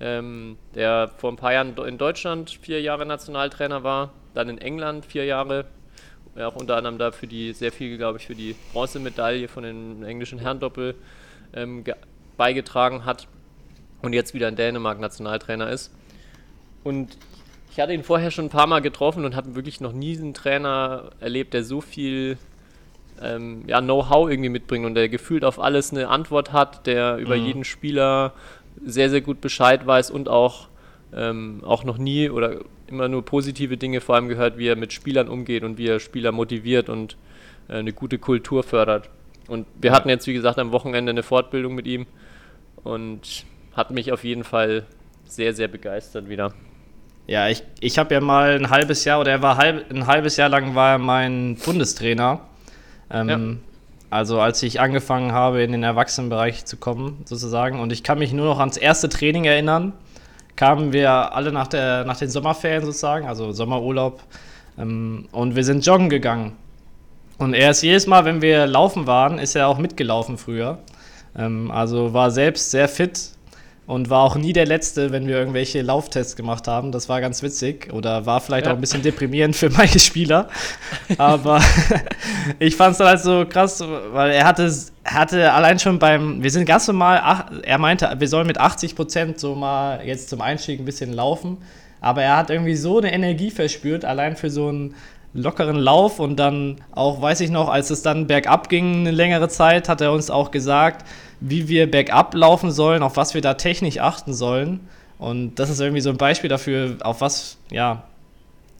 [0.00, 5.06] ähm, der vor ein paar Jahren in Deutschland vier Jahre Nationaltrainer war, dann in England
[5.06, 5.66] vier Jahre
[6.36, 9.62] ja, auch unter anderem da für die, sehr viel, glaube ich, für die Bronzemedaille von
[9.62, 10.94] den englischen Herrendoppel
[11.54, 11.84] ähm,
[12.36, 13.28] beigetragen hat
[14.02, 15.92] und jetzt wieder in Dänemark Nationaltrainer ist.
[16.82, 17.16] Und
[17.70, 20.34] ich hatte ihn vorher schon ein paar Mal getroffen und habe wirklich noch nie einen
[20.34, 22.38] Trainer erlebt, der so viel
[23.20, 27.36] ähm, ja, Know-how irgendwie mitbringt und der gefühlt auf alles eine Antwort hat, der über
[27.36, 27.46] mhm.
[27.46, 28.32] jeden Spieler
[28.84, 30.68] sehr, sehr gut Bescheid weiß und auch,
[31.14, 34.92] ähm, auch noch nie oder immer nur positive Dinge vor allem gehört, wie er mit
[34.92, 37.16] Spielern umgeht und wie er Spieler motiviert und
[37.68, 39.08] äh, eine gute Kultur fördert.
[39.48, 42.06] Und wir hatten jetzt, wie gesagt, am Wochenende eine Fortbildung mit ihm
[42.82, 44.84] und hat mich auf jeden Fall
[45.26, 46.52] sehr, sehr begeistert wieder.
[47.26, 50.36] Ja, ich, ich habe ja mal ein halbes Jahr, oder er war halb, ein halbes
[50.36, 52.40] Jahr lang war er mein Bundestrainer.
[53.10, 53.38] Ähm, ja.
[54.10, 57.80] Also als ich angefangen habe, in den Erwachsenenbereich zu kommen, sozusagen.
[57.80, 59.94] Und ich kann mich nur noch ans erste Training erinnern
[60.56, 64.20] kamen wir alle nach, der, nach den Sommerferien sozusagen, also Sommerurlaub,
[64.78, 66.52] ähm, und wir sind joggen gegangen.
[67.38, 70.78] Und er ist jedes Mal, wenn wir laufen waren, ist er auch mitgelaufen früher.
[71.36, 73.33] Ähm, also war selbst sehr fit
[73.86, 76.90] und war auch nie der Letzte, wenn wir irgendwelche Lauftests gemacht haben.
[76.90, 78.72] Das war ganz witzig oder war vielleicht ja.
[78.72, 80.48] auch ein bisschen deprimierend für meine Spieler.
[81.18, 81.60] Aber
[82.58, 84.72] ich fand es dann halt so krass, weil er hatte,
[85.04, 88.96] hatte allein schon beim, wir sind ganz normal, ach, er meinte, wir sollen mit 80
[88.96, 91.58] Prozent so mal jetzt zum Einstieg ein bisschen laufen.
[92.00, 94.94] aber er hat irgendwie so eine Energie verspürt, allein für so einen
[95.34, 99.48] lockeren Lauf und dann auch, weiß ich noch, als es dann bergab ging eine längere
[99.48, 101.04] Zeit, hat er uns auch gesagt,
[101.40, 104.80] wie wir bergab laufen sollen, auf was wir da technisch achten sollen.
[105.18, 108.04] Und das ist irgendwie so ein Beispiel dafür, auf was, ja,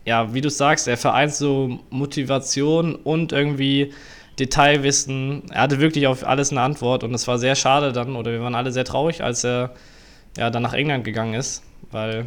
[0.04, 3.92] ja, wie du sagst, er vereint so Motivation und irgendwie
[4.38, 5.42] Detailwissen.
[5.50, 8.40] Er hatte wirklich auf alles eine Antwort und es war sehr schade dann, oder wir
[8.42, 9.70] waren alle sehr traurig, als er
[10.36, 12.26] ja, dann nach England gegangen ist, weil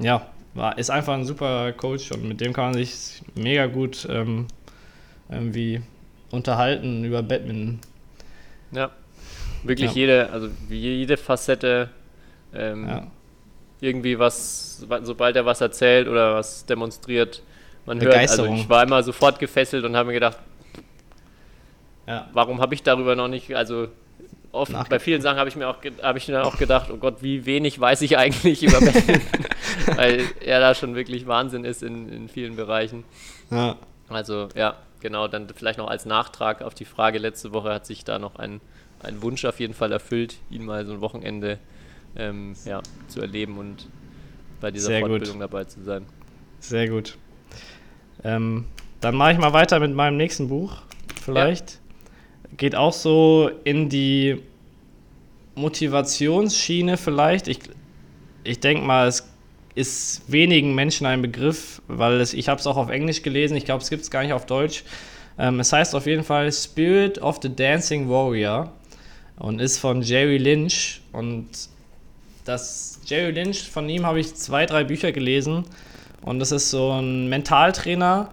[0.00, 4.06] ja, war, ist einfach ein super Coach und mit dem kann man sich mega gut
[4.10, 4.46] ähm,
[5.30, 5.80] irgendwie
[6.30, 7.80] unterhalten über Badminton.
[8.70, 8.90] Ja,
[9.62, 9.96] wirklich Ja.
[9.96, 11.88] jede, also jede Facette
[12.54, 13.06] ähm, Ja.
[13.80, 17.42] irgendwie was, sobald er was erzählt oder was demonstriert,
[17.86, 18.14] man hört.
[18.30, 20.38] Also ich war immer sofort gefesselt und habe mir gedacht,
[22.06, 22.28] Ja.
[22.32, 23.88] warum habe ich darüber noch nicht, also
[24.52, 27.22] oft, bei vielen Sachen habe ich mir auch, habe ich dann auch gedacht, oh Gott,
[27.22, 29.20] wie wenig weiß ich eigentlich über Badminton,
[29.96, 33.04] weil er da schon wirklich Wahnsinn ist in, in vielen Bereichen.
[33.50, 33.76] ja.
[34.08, 38.04] Also ja, genau, dann vielleicht noch als Nachtrag auf die Frage letzte Woche hat sich
[38.04, 38.60] da noch ein,
[39.02, 41.58] ein Wunsch auf jeden Fall erfüllt, ihn mal so ein Wochenende
[42.16, 43.88] ähm, ja, zu erleben und
[44.60, 45.10] bei dieser Sehr gut.
[45.10, 46.04] Fortbildung dabei zu sein.
[46.60, 47.16] Sehr gut.
[48.22, 48.66] Ähm,
[49.00, 50.82] dann mache ich mal weiter mit meinem nächsten Buch.
[51.22, 51.80] Vielleicht.
[52.56, 54.42] Geht auch so in die
[55.54, 57.48] Motivationsschiene vielleicht.
[57.48, 57.60] Ich,
[58.44, 59.28] ich denke mal, es
[59.74, 63.56] ist wenigen Menschen ein Begriff, weil es, ich habe es auch auf Englisch gelesen.
[63.56, 64.84] Ich glaube, es gibt es gar nicht auf Deutsch.
[65.38, 68.72] Ähm, es heißt auf jeden Fall Spirit of the Dancing Warrior
[69.38, 71.00] und ist von Jerry Lynch.
[71.12, 71.48] Und
[72.44, 75.64] das Jerry Lynch, von ihm habe ich zwei, drei Bücher gelesen.
[76.22, 78.30] Und das ist so ein Mentaltrainer,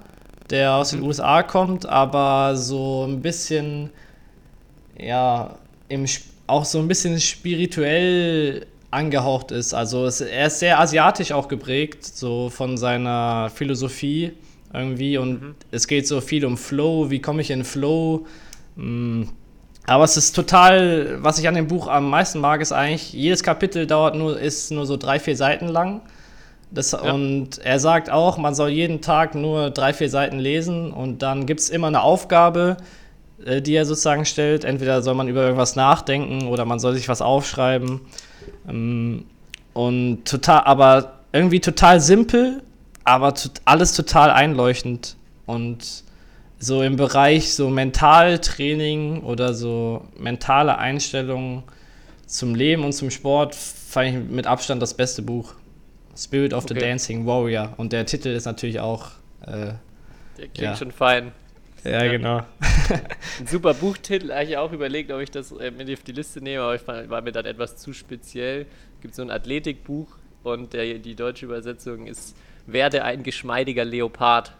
[0.49, 3.89] der aus den USA kommt, aber so ein bisschen,
[4.99, 5.57] ja,
[5.87, 6.05] im,
[6.47, 9.73] auch so ein bisschen spirituell angehaucht ist.
[9.73, 14.33] Also es, er ist sehr asiatisch auch geprägt, so von seiner Philosophie
[14.73, 15.17] irgendwie.
[15.17, 18.25] Und es geht so viel um Flow, wie komme ich in Flow.
[18.75, 19.23] Mm.
[19.85, 23.41] Aber es ist total, was ich an dem Buch am meisten mag, ist eigentlich, jedes
[23.41, 26.01] Kapitel dauert nur, ist nur so drei, vier Seiten lang.
[26.69, 27.11] Das, Ja.
[27.11, 31.47] Und er sagt auch, man soll jeden Tag nur drei, vier Seiten lesen und dann
[31.47, 32.77] gibt es immer eine Aufgabe,
[33.45, 34.63] äh, die er sozusagen stellt.
[34.63, 38.01] Entweder soll man über irgendwas nachdenken oder man soll sich was aufschreiben.
[38.67, 39.25] Ähm,
[39.73, 42.61] Und total, aber irgendwie total simpel,
[43.03, 45.15] aber tot- alles total einleuchtend.
[45.45, 46.03] Und
[46.59, 51.63] so im Bereich so Mentaltraining oder so mentale Einstellungen
[52.25, 55.53] zum Leben und zum Sport fand ich mit Abstand das beste Buch.
[56.17, 56.81] Spirit of the Okay.
[56.89, 57.73] Dancing Warrior.
[57.77, 59.05] Und der Titel ist natürlich auch.
[59.45, 59.47] Äh,
[60.37, 60.75] Der klingt Ja.
[60.75, 61.31] schon fein.
[61.83, 62.11] Ja, Ja.
[62.11, 62.37] genau.
[63.39, 66.63] Ein super Buchtitel, eigentlich auch überlegt, ob ich das äh, mit auf die Liste nehme,
[66.63, 68.65] aber ich fand, war mir dann etwas zu speziell.
[69.01, 70.07] Gibt so ein Athletikbuch
[70.43, 74.53] und der, die deutsche Übersetzung ist Werde ein geschmeidiger Leopard.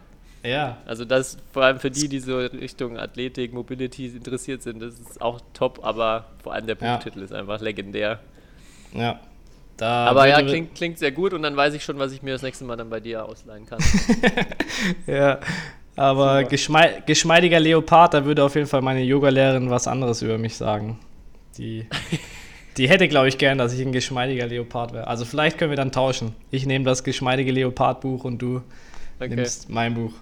[0.43, 4.93] Ja, Also das vor allem für die, die so Richtung Athletik, Mobility interessiert sind, das
[4.97, 6.95] ist auch top, aber vor allem der Ja.
[6.95, 8.19] Buchtitel ist einfach legendär.
[8.93, 9.19] ja.
[9.75, 12.34] Da Aber ja, klingt, klingt sehr gut und dann weiß ich schon, was ich mir
[12.34, 13.79] das nächste Mal dann bei dir ausleihen kann.
[15.08, 15.39] Ja,
[15.99, 20.55] aber geschmei geschmeidiger Leopard, da würde auf jeden Fall meine Yogalehrerin was anderes über mich
[20.55, 20.97] sagen.
[21.57, 21.85] Die,
[22.77, 25.07] die hätte, glaube ich, gern, dass ich ein geschmeidiger Leopard wäre.
[25.07, 26.35] Also vielleicht können wir dann tauschen.
[26.51, 28.62] Ich nehme das geschmeidige Leopard-Buch und du
[29.19, 30.13] Okay, nimmst mein Buch.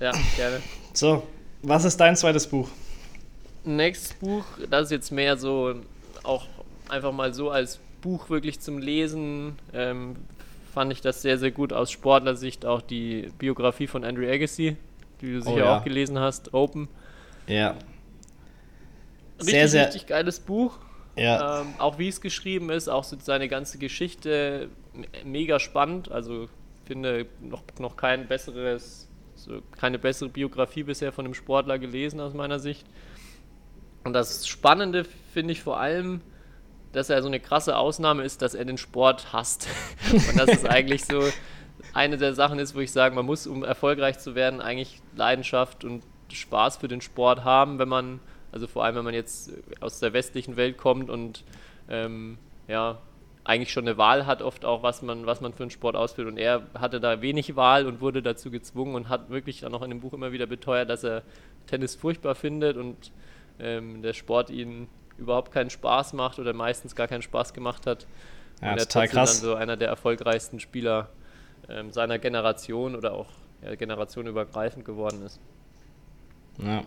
[0.00, 0.60] ja, gerne.
[0.92, 1.22] So,
[1.62, 2.68] was ist dein zweites Buch?
[3.64, 5.74] Nächstes Buch, das ist jetzt mehr so,
[6.22, 6.44] auch
[6.88, 10.16] einfach mal so als Buch wirklich zum Lesen, ähm,
[10.76, 14.76] fand ich das sehr, sehr gut aus Sportlersicht, auch die Biografie von Andrew Agassi,
[15.22, 15.78] die du sicher ja.
[15.78, 16.88] auch gelesen hast, Open.
[17.46, 17.76] Ja.
[19.38, 20.78] Richtig, Sehr, sehr- richtig geiles Buch.
[21.16, 21.62] Ja.
[21.62, 26.10] Ähm, auch wie es geschrieben ist, auch so seine ganze Geschichte me- mega spannend.
[26.10, 26.48] Also
[26.84, 32.34] finde noch, noch kein besseres, so keine bessere Biografie bisher von einem Sportler gelesen aus
[32.34, 32.86] meiner Sicht.
[34.04, 36.20] Und das Spannende finde ich vor allem,
[36.96, 39.68] dass er so eine krasse Ausnahme ist, dass er den Sport hasst.
[40.12, 41.22] Und das ist eigentlich so
[41.92, 45.84] eine der Sachen ist, wo ich sage, man muss, um erfolgreich zu werden, eigentlich Leidenschaft
[45.84, 50.00] und Spaß für den Sport haben, wenn man, also vor allem, wenn man jetzt aus
[50.00, 51.44] der westlichen Welt kommt und
[51.90, 52.98] ähm, ja,
[53.44, 56.28] eigentlich schon eine Wahl hat, oft auch, was man, was man für einen Sport ausführt.
[56.28, 59.82] Und er hatte da wenig Wahl und wurde dazu gezwungen und hat wirklich dann auch
[59.82, 61.22] in dem Buch immer wieder beteuert, dass er
[61.66, 63.12] Tennis furchtbar findet und
[63.58, 68.06] ähm, der Sport ihn überhaupt keinen Spaß macht oder meistens gar keinen Spaß gemacht hat.
[68.62, 69.40] Ja, und er total krass.
[69.40, 71.08] dann so einer der erfolgreichsten Spieler
[71.68, 73.28] ähm, seiner Generation oder auch
[73.62, 75.40] ja, generationenübergreifend geworden ist.
[76.62, 76.82] ja.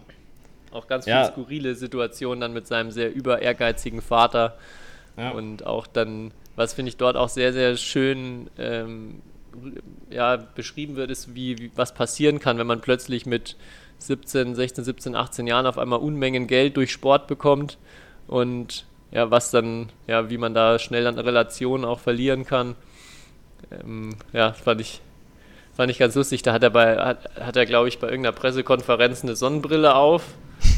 [0.72, 1.24] Auch ganz Ja.
[1.24, 4.56] viele skurrile Situationen dann mit seinem sehr über ehrgeizigen Vater,
[5.18, 5.32] Ja.
[5.32, 9.22] Und auch dann, was finde ich dort auch sehr, sehr schön ähm,
[10.12, 13.56] ja, beschrieben wird, ist, wie, wie, was passieren kann, wenn man plötzlich mit
[13.98, 17.80] 17, 16, 17, 18 Jahren auf einmal Unmengen Geld durch Sport bekommt
[18.30, 22.76] und ja, was dann, ja, wie man da schnell an Relationen auch verlieren kann.
[23.72, 25.02] Ähm, ja, fand ich,
[25.76, 26.44] fand ich ganz lustig.
[26.44, 30.24] Da hat er bei, hat, hat er, glaube ich, bei irgendeiner Pressekonferenz eine Sonnenbrille auf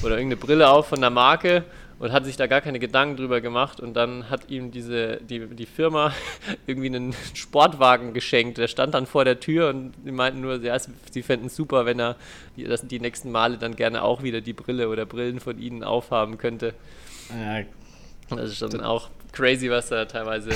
[0.02, 1.66] oder irgendeine Brille auf von der Marke
[2.00, 5.46] und hat sich da gar keine Gedanken drüber gemacht und dann hat ihm diese, die,
[5.48, 6.14] die Firma
[6.68, 8.58] irgendwie einen Sportwagen geschenkt.
[8.60, 11.86] Der stand dann vor der Tür und sie meinten nur, ja, sie fänden es super,
[11.86, 12.16] wenn er
[12.56, 15.84] die, das, die nächsten Male dann gerne auch wieder die Brille oder Brillen von ihnen
[15.84, 16.74] aufhaben könnte.
[17.40, 17.64] Ja,
[18.36, 20.50] Das ist schon auch crazy, was er teilweise,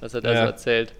[0.00, 0.40] was er da Ja.
[0.42, 0.92] so erzählt.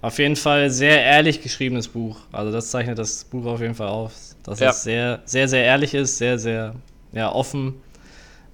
[0.00, 2.20] Auf jeden Fall sehr ehrlich geschriebenes Buch.
[2.30, 4.12] Also das zeichnet das Buch auf jeden Fall auf.
[4.44, 4.70] Dass Ja.
[4.70, 6.74] es sehr, sehr, sehr ehrlich ist, sehr, sehr
[7.12, 7.74] ja, offen,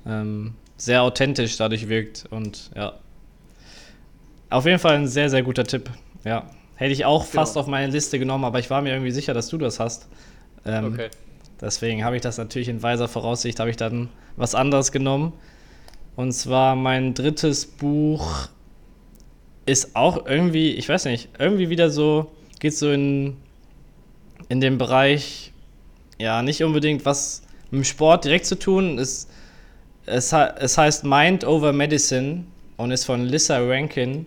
[0.06, 2.94] ähm, sehr authentisch dadurch wirkt und ja.
[4.50, 5.90] Auf jeden Fall ein sehr, sehr guter Tipp.
[6.24, 6.48] Ja.
[6.76, 7.62] Hätte ich auch fast Genau.
[7.62, 10.08] auf meine Liste genommen, aber ich war mir irgendwie sicher, dass du das hast.
[10.64, 11.08] Ähm, Okay.
[11.60, 15.32] Deswegen habe ich das natürlich in weiser Voraussicht, habe ich dann was anderes genommen.
[16.16, 18.48] Und zwar mein drittes Buch
[19.66, 23.36] ist auch irgendwie, ich weiß nicht, irgendwie wieder so, geht so in,
[24.48, 25.52] in den Bereich,
[26.18, 28.98] ja, nicht unbedingt was mit dem Sport direkt zu tun.
[28.98, 29.28] Es,
[30.06, 32.44] es, es heißt Mind Over Medicine
[32.76, 34.26] und ist von Lissa Rankin.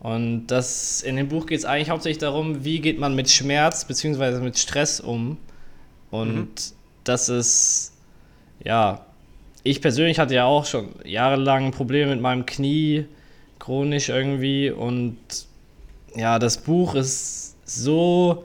[0.00, 3.84] Und das, in dem Buch geht es eigentlich hauptsächlich darum, wie geht man mit Schmerz
[3.84, 4.40] bzw.
[4.40, 5.38] mit Stress um.
[6.10, 6.72] Und
[7.04, 7.92] das ist,
[8.64, 9.04] ja,
[9.68, 13.04] ich persönlich hatte ja auch schon jahrelang Probleme mit meinem Knie,
[13.58, 14.70] chronisch irgendwie.
[14.70, 15.18] Und
[16.16, 18.44] ja, das Buch ist so,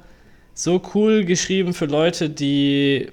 [0.53, 3.07] so cool geschrieben für Leute, die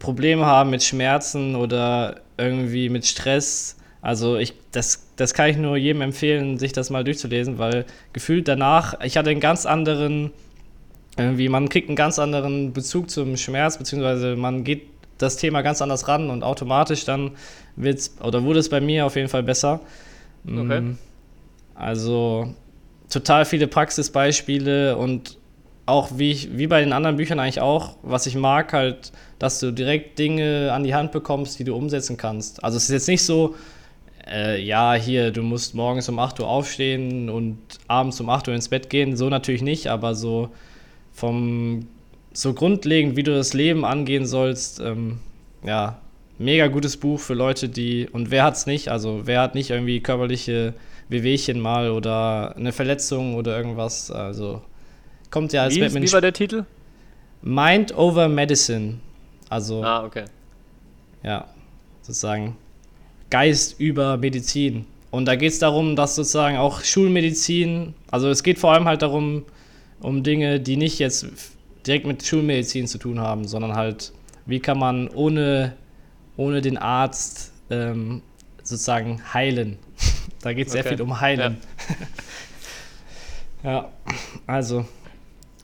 [0.00, 3.76] Probleme haben mit Schmerzen oder irgendwie mit Stress.
[4.02, 8.48] Also ich, das, das kann ich nur jedem empfehlen, sich das mal durchzulesen, weil gefühlt
[8.48, 10.32] danach, ich hatte einen ganz anderen,
[11.16, 14.82] irgendwie, man kriegt einen ganz anderen Bezug zum Schmerz, beziehungsweise man geht
[15.18, 17.32] das Thema ganz anders ran und automatisch dann
[17.76, 19.80] wird's, oder wurde es bei mir auf jeden Fall besser.
[20.46, 20.80] Okay.
[20.80, 20.98] Mm,
[21.74, 22.54] Also
[23.10, 25.38] total viele Praxisbeispiele und
[25.86, 29.58] auch wie ich, wie bei den anderen Büchern eigentlich auch, was ich mag, halt, dass
[29.58, 32.62] du direkt Dinge an die Hand bekommst, die du umsetzen kannst.
[32.62, 33.54] Also es ist jetzt nicht so,
[34.30, 38.54] äh, ja, hier, du musst morgens um 8 Uhr aufstehen und abends um 8 Uhr
[38.54, 40.50] ins Bett gehen, so natürlich nicht, aber so
[41.12, 41.86] vom
[42.32, 45.18] so grundlegend, wie du das Leben angehen sollst, ähm,
[45.64, 45.98] ja,
[46.38, 50.00] mega gutes Buch für Leute, die, und wer hat's nicht, also wer hat nicht irgendwie
[50.00, 50.74] körperliche
[51.08, 54.62] Wehwehchen mal oder eine Verletzung oder irgendwas, also
[55.30, 56.64] kommt ja als Wie, Batman wie war der Titel?
[57.42, 58.98] Mind over Medicine,
[59.48, 60.24] also Ah, okay.
[61.22, 61.46] ja,
[62.02, 62.56] sozusagen
[63.30, 64.86] Geist über Medizin.
[65.10, 69.02] Und da geht es darum, dass sozusagen auch Schulmedizin, also es geht vor allem halt
[69.02, 69.44] darum,
[70.00, 71.26] um Dinge, die nicht jetzt
[71.86, 74.12] direkt mit Schulmedizin zu tun haben, sondern halt,
[74.46, 75.74] wie kann man ohne,
[76.36, 78.22] ohne den Arzt ähm,
[78.62, 79.78] sozusagen heilen.
[80.42, 80.90] da geht es sehr Okay.
[80.96, 81.58] viel um Heilen.
[83.64, 83.88] Ja.
[84.46, 84.86] also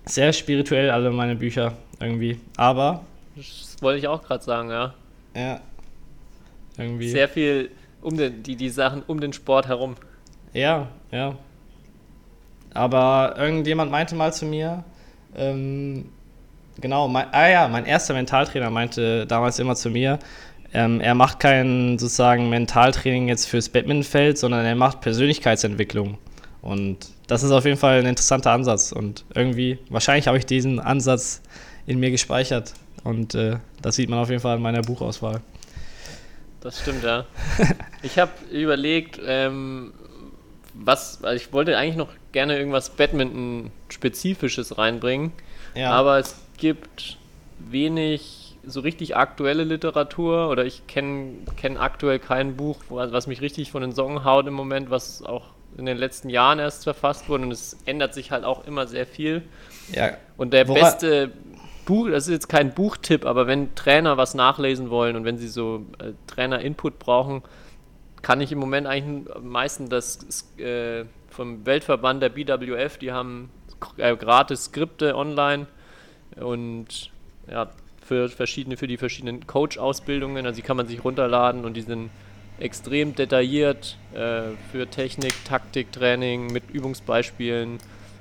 [0.05, 2.40] sehr spirituell alle meine Bücher irgendwie.
[2.57, 3.05] Aber,
[3.37, 4.94] Das wollte ich auch gerade sagen, ja.
[5.37, 5.61] ja,
[6.77, 7.09] irgendwie.
[7.09, 7.70] Sehr viel
[8.03, 9.94] um den, die, die Sachen um den Sport herum.
[10.53, 11.37] Ja, ja.
[12.74, 14.83] Aber irgendjemand meinte mal zu mir,
[15.37, 16.07] ähm,
[16.81, 20.18] genau, mein, ah ja, mein erster Mentaltrainer meinte damals immer zu mir,
[20.73, 26.18] ähm, er macht kein sozusagen Mentaltraining jetzt fürs Badmintonfeld, sondern er macht Persönlichkeitsentwicklung.
[26.62, 28.90] Und das ist auf jeden Fall ein interessanter Ansatz.
[28.90, 31.42] Und irgendwie, wahrscheinlich habe ich diesen Ansatz
[31.87, 32.75] in mir gespeichert.
[33.05, 35.40] Und äh, das sieht man auf jeden Fall in meiner Buchauswahl.
[36.61, 37.27] Das stimmt, ja.
[38.03, 39.92] Ich habe überlegt, ähm,
[40.75, 45.33] was, also ich wollte eigentlich noch gerne irgendwas Badminton-Spezifisches reinbringen,
[45.75, 47.17] Ja, aber es gibt
[47.59, 53.71] wenig so richtig aktuelle Literatur oder ich kenne kenn aktuell kein Buch, was mich richtig
[53.71, 57.45] von den Socken haut im Moment, was auch in den letzten Jahren erst verfasst wurde
[57.45, 59.43] und es ändert sich halt auch immer sehr viel.
[59.93, 61.33] ja, Und der Wora- beste
[61.85, 65.49] Buch, das ist jetzt kein Buchtipp, aber wenn Trainer was nachlesen wollen und wenn sie
[65.49, 67.43] so äh, Trainer-Input brauchen,
[68.25, 73.51] kann ich im Moment eigentlich am meisten das äh, vom Weltverband der BWF, die haben
[73.99, 75.66] äh, gratis Skripte online
[76.37, 77.11] und
[77.51, 77.68] ja,
[78.03, 82.11] für verschiedene, für die verschiedenen Coach-Ausbildungen, also die kann man sich runterladen und die sind
[82.59, 87.79] extrem detailliert äh, für Technik, Taktik, Training mit Übungsbeispielen,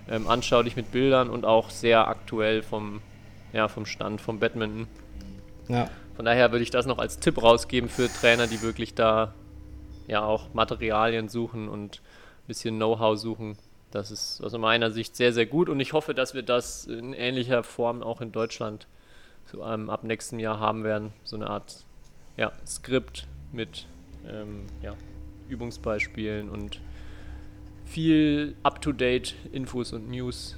[0.09, 3.01] ähm, anschaulich mit Bildern und auch sehr aktuell vom,
[3.53, 4.87] ja, vom Stand vom Badminton.
[5.69, 5.89] ja.
[6.15, 9.33] Von daher würde ich das noch als Tipp rausgeben für Trainer, die wirklich da
[10.07, 12.01] ja auch Materialien suchen und
[12.43, 13.57] ein bisschen Know-how suchen.
[13.91, 17.13] Das ist aus meiner Sicht sehr, sehr gut und ich hoffe, dass wir das in
[17.13, 18.87] ähnlicher Form auch in Deutschland
[19.45, 21.13] so ähm, ab nächstem Jahr haben werden.
[21.23, 21.85] So eine Art
[22.37, 23.85] ja, Skript mit
[24.27, 24.95] ähm, ja,
[25.47, 26.79] Übungsbeispielen und
[27.85, 30.57] viel up-to-date Infos und News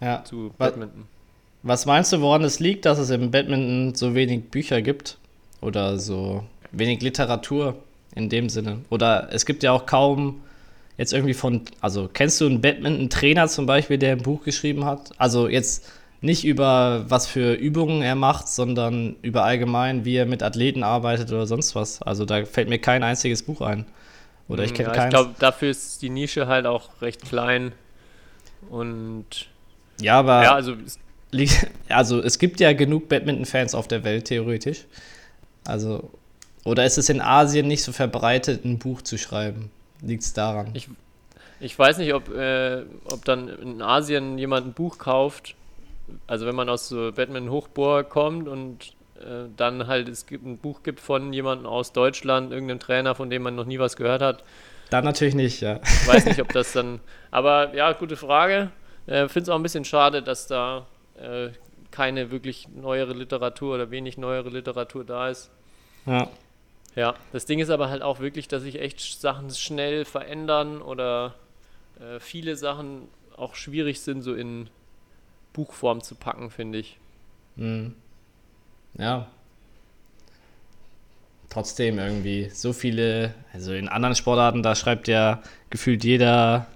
[0.00, 0.22] Ja.
[0.24, 1.06] zu Badminton.
[1.62, 5.18] Was meinst du, woran es liegt, dass es im Badminton so wenig Bücher gibt?
[5.62, 7.76] Oder so wenig Literatur
[8.16, 8.78] in dem Sinne?
[8.90, 10.42] Oder es gibt ja auch kaum
[10.98, 15.12] jetzt irgendwie von, also kennst du einen Badminton-Trainer zum Beispiel, der ein Buch geschrieben hat?
[15.18, 15.88] Also jetzt
[16.20, 21.30] nicht über was für Übungen er macht, sondern über allgemein, wie er mit Athleten arbeitet
[21.30, 22.02] oder sonst was.
[22.02, 23.86] Also da fällt mir kein einziges Buch ein.
[24.48, 25.10] Oder ich kenne ja, ich keins.
[25.10, 27.72] glaube, dafür ist die Nische halt auch recht klein.
[28.70, 29.48] Und
[30.00, 30.74] ja, aber ja, also
[31.88, 34.84] Also es gibt ja genug Badminton-Fans auf der Welt, theoretisch.
[35.64, 36.10] Also,
[36.66, 39.70] oder ist es in Asien nicht so verbreitet, ein Buch zu schreiben?
[40.02, 40.70] Liegt es daran?
[40.74, 40.88] Ich-
[41.58, 45.54] Ich weiß nicht, ob, äh, ob dann in Asien jemand ein Buch kauft.
[46.26, 50.58] Also wenn man aus so Batman Hochbohr kommt und äh, dann halt es gibt ein
[50.58, 54.20] Buch gibt von jemandem aus Deutschland, irgendeinem Trainer, von dem man noch nie was gehört
[54.20, 54.44] hat.
[54.90, 55.80] Dann natürlich nicht, ja.
[55.82, 57.00] Ich weiß nicht, ob das dann.
[57.30, 58.70] Aber ja, gute Frage.
[59.06, 60.86] Äh, Finde es auch ein bisschen schade, dass da
[61.18, 61.48] äh,
[61.90, 65.50] keine wirklich neuere Literatur oder wenig neuere Literatur da ist.
[66.04, 66.28] ja.
[66.96, 71.34] Ja, das Ding ist aber halt auch wirklich, dass sich echt Sachen schnell verändern oder
[72.00, 74.70] äh, viele Sachen auch schwierig sind, so in
[75.52, 76.96] Buchform zu packen, finde ich.
[77.56, 77.94] Mhm.
[78.98, 79.26] Ja.
[81.50, 86.66] Trotzdem irgendwie so viele, also in anderen Sportarten, da schreibt ja gefühlt jeder,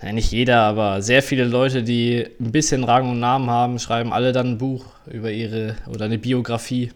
[0.00, 4.12] nein, nicht jeder, aber sehr viele Leute, die ein bisschen Rang und Namen haben, schreiben
[4.12, 6.92] alle dann ein Buch über ihre oder eine Biografie.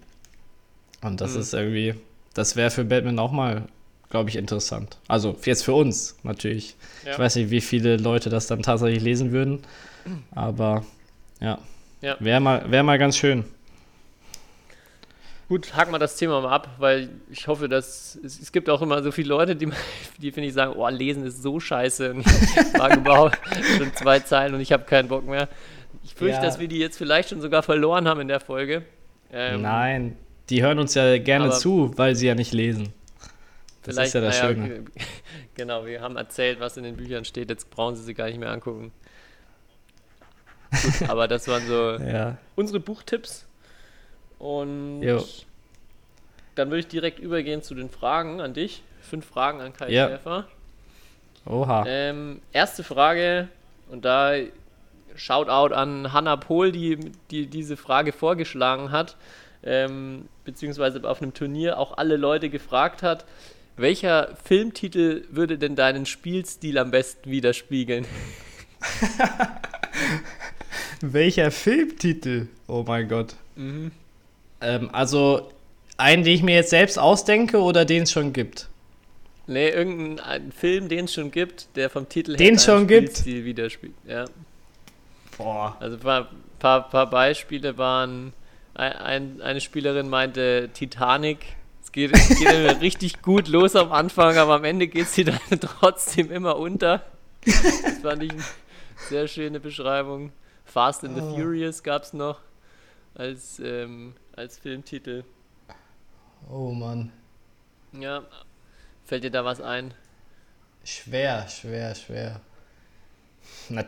[1.06, 1.40] Und das Mhm.
[1.40, 1.94] ist irgendwie,
[2.34, 3.62] das wäre für Batman auch mal,
[4.10, 4.98] glaube ich, interessant.
[5.08, 6.74] Also jetzt für uns natürlich.
[7.02, 7.18] Ich Ja.
[7.18, 9.60] weiß nicht, wie viele Leute das dann tatsächlich lesen würden,
[10.34, 10.84] aber
[11.40, 11.58] ja,
[12.02, 12.16] Ja.
[12.20, 13.44] wäre mal, wär mal ganz schön.
[15.48, 18.82] Gut, haken wir das Thema mal ab, weil ich hoffe, dass es, es gibt auch
[18.82, 19.68] immer so viele Leute, die,
[20.18, 23.38] die finde ich sagen, oh, lesen ist so scheiße und ich mag überhaupt
[23.78, 25.48] schon zwei Zeilen und ich habe keinen Bock mehr.
[26.02, 26.42] Ich fürchte, Ja.
[26.42, 28.82] dass wir die jetzt vielleicht schon sogar verloren haben in der Folge.
[29.32, 30.16] Ähm, Nein,
[30.50, 32.92] die hören uns ja gerne aber- zu, weil sie ja nicht lesen.
[33.82, 34.84] Das ist ja das naja, Schöne.
[35.54, 38.38] Genau, wir haben erzählt, was in den Büchern steht, jetzt brauchen sie sie gar nicht
[38.38, 38.92] mehr angucken.
[40.70, 42.36] Gut, aber das waren so Ja.
[42.56, 43.46] unsere Buchtipps.
[44.38, 45.24] Und Jo.
[46.56, 48.82] dann würde ich direkt übergehen zu den Fragen an dich.
[49.00, 50.08] Fünf Fragen an Kai Ja.
[50.08, 50.46] Schäfer.
[51.46, 51.84] Oha.
[51.86, 53.48] Ähm, erste Frage,
[53.88, 54.32] und da
[55.14, 56.96] Shoutout an Hannah Pohl, die,
[57.30, 59.16] die diese Frage vorgeschlagen hat,
[59.62, 63.24] ähm, beziehungsweise auf einem Turnier auch alle Leute gefragt hat,
[63.76, 68.06] welcher Filmtitel würde denn deinen Spielstil am besten widerspiegeln?
[71.00, 72.48] Welcher Filmtitel?
[72.68, 73.34] Oh mein Gott.
[73.56, 73.90] Mhm.
[74.60, 75.52] Ähm, also
[75.98, 78.68] einen, den ich mir jetzt selbst ausdenke oder den es schon gibt?
[79.46, 83.10] Nee, irgendein ein Film, den es schon gibt, der vom Titel Den her schon gibt?
[83.10, 83.96] Spielstil widerspiegelt.
[84.06, 84.24] Ja.
[85.36, 85.76] Boah.
[85.78, 88.32] Also ein paar, paar, paar Beispiele waren,
[88.76, 91.38] ein, ein, eine Spielerin meinte Titanic.
[91.82, 95.24] Es geht, es geht immer richtig gut los am Anfang, aber am Ende geht sie
[95.24, 97.02] dann trotzdem immer unter.
[97.44, 98.44] Das fand ich eine
[99.08, 100.32] sehr schöne Beschreibung.
[100.64, 101.36] Fast and the Oh.
[101.36, 102.40] Furious gab es noch
[103.14, 105.24] als, ähm, als Filmtitel.
[106.50, 107.12] Oh Mann.
[107.92, 108.24] Ja,
[109.04, 109.94] fällt dir da was ein?
[110.84, 112.40] Schwer, schwer, schwer.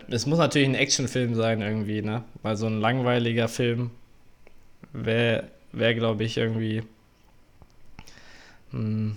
[0.08, 2.24] Es muss natürlich ein Actionfilm sein irgendwie, ne?
[2.42, 3.90] Weil so ein langweiliger Film
[4.92, 6.82] wäre, wär, glaube ich, irgendwie.
[8.70, 9.16] Hm.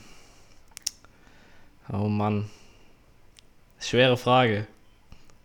[1.92, 2.50] Oh Mann.
[3.80, 4.68] Schwere Frage.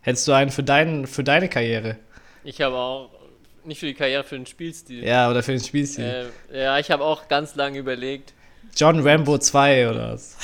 [0.01, 1.97] Hättest du einen für, deinen, für deine Karriere?
[2.43, 3.09] Ich habe auch,
[3.65, 5.03] nicht für die Karriere, für den Spielstil.
[5.03, 6.31] Ja, oder für den Spielstil?
[6.53, 8.33] Äh, ja, ich habe auch ganz lange überlegt.
[8.75, 10.37] John Rambo 2 oder was?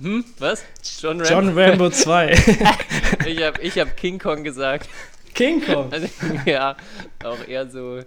[0.00, 0.24] Hm?
[0.38, 0.64] Was?
[1.00, 2.34] John John Rambo 2.
[3.26, 4.88] Ich habe ich hab King Kong gesagt.
[5.34, 5.92] King Kong.
[5.92, 6.08] Also,
[6.46, 6.74] ja,
[7.22, 8.00] auch eher so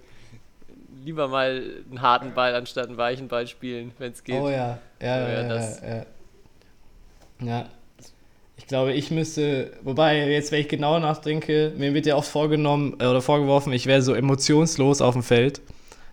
[1.03, 4.39] lieber mal einen harten Ball anstatt einen weichen Ball spielen, wenn es geht.
[4.39, 6.05] Oh ja, ja, ja, ja, ja,
[7.41, 7.65] ja.
[8.55, 12.95] Ich glaube, ich müsste, wobei jetzt, wenn ich genau nachdenke, mir wird ja auch vorgenommen
[12.99, 15.61] äh, oder vorgeworfen, ich wäre so emotionslos auf dem Feld.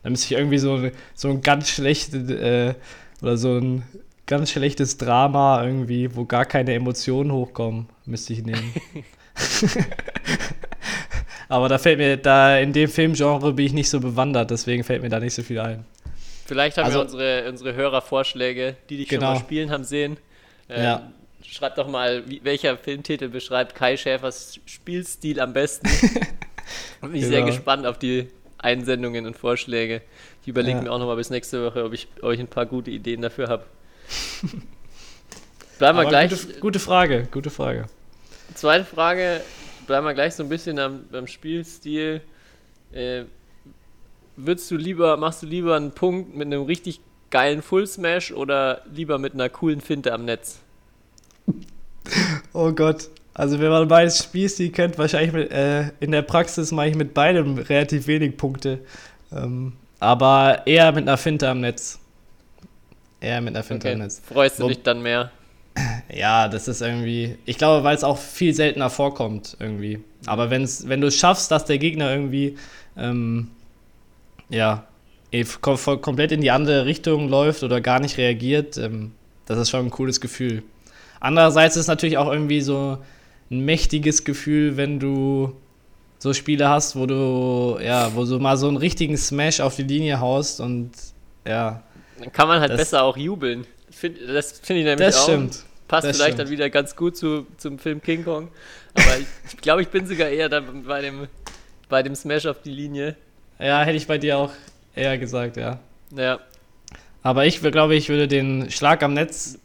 [0.03, 2.75] Da müsste ich irgendwie so, so ein ganz schlechtes äh,
[3.23, 3.83] oder so ein
[4.27, 8.75] ganz schlechtes Drama irgendwie, wo gar keine Emotionen hochkommen, müsste ich nehmen.
[11.51, 15.03] Aber da fällt mir, da in dem Filmgenre bin ich nicht so bewandert, deswegen fällt
[15.03, 15.85] mir da nicht so viel ein.
[16.47, 19.27] Vielleicht haben Also- wir unsere, unsere Hörervorschläge, die dich Genau.
[19.27, 20.17] schon mal spielen haben sehen.
[20.69, 21.13] Ähm, Ja.
[21.45, 25.89] Schreibt doch mal, wie, welcher Filmtitel beschreibt Kai Schäfers Spielstil am besten.
[27.01, 27.47] Bin ich sehr Genau.
[27.47, 28.29] gespannt auf die
[28.59, 30.03] Einsendungen und Vorschläge.
[30.43, 30.83] Ich überlege Ja.
[30.85, 33.49] mir auch noch mal bis nächste Woche, ob ich euch ein paar gute Ideen dafür
[33.49, 33.65] habe.
[35.79, 36.31] Bleiben wir gleich.
[36.31, 37.87] Gute, gute Frage, gute Frage.
[38.55, 39.41] Zweite Frage,
[39.91, 42.21] bleiben wir gleich so ein bisschen am, beim Spielstil.
[42.93, 43.25] Äh,
[44.37, 48.83] würdest du lieber, machst du lieber einen Punkt mit einem richtig geilen Full Smash oder
[48.95, 50.61] lieber mit einer coolen Finte am Netz?
[52.53, 53.09] Oh Gott.
[53.35, 57.13] Also wenn man beides Spielstil kennt, wahrscheinlich mit, äh, in der Praxis mache ich mit
[57.13, 58.79] beidem relativ wenig Punkte.
[59.33, 61.99] Ähm, aber eher mit einer Finte am Netz.
[63.21, 64.03] Eher mit einer Finte am Okay.
[64.05, 64.23] Netz.
[64.25, 65.33] Freust du Wo- dich dann mehr?
[66.13, 67.37] Ja, das ist irgendwie.
[67.45, 70.01] Ich glaube, weil es auch viel seltener vorkommt irgendwie.
[70.27, 72.57] Aber wenn's, wenn du es schaffst, dass der Gegner irgendwie
[72.97, 73.49] ähm,
[74.49, 74.85] ja
[75.33, 79.13] eh kom komplett in die andere Richtung läuft oder gar nicht reagiert, ähm,
[79.47, 80.63] das ist schon ein cooles Gefühl.
[81.21, 82.99] Andererseits ist es natürlich auch irgendwie so
[83.51, 85.55] ein mächtiges Gefühl, wenn du
[86.19, 89.85] so Spiele hast, wo du ja, wo du mal so einen richtigen Smash auf die
[89.85, 90.91] Linie haust und
[91.47, 91.83] ja,
[92.19, 93.67] Dann kann man halt Das- besser auch jubeln.
[93.91, 95.23] Find, das finde ich nämlich das auch.
[95.25, 95.65] stimmt.
[95.91, 96.47] Passt das vielleicht stimmt.
[96.47, 98.49] dann wieder ganz gut zu, zum Film King Kong.
[98.95, 101.27] Aber ich, ich glaube, ich bin sogar eher da bei dem,
[101.89, 103.17] bei dem Smash auf die Linie.
[103.59, 104.53] Ja, hätte ich bei dir auch
[104.95, 105.81] eher gesagt, ja.
[106.17, 106.39] Ja,
[107.25, 109.59] Aber ich glaube, ich würde den Schlag am Netz,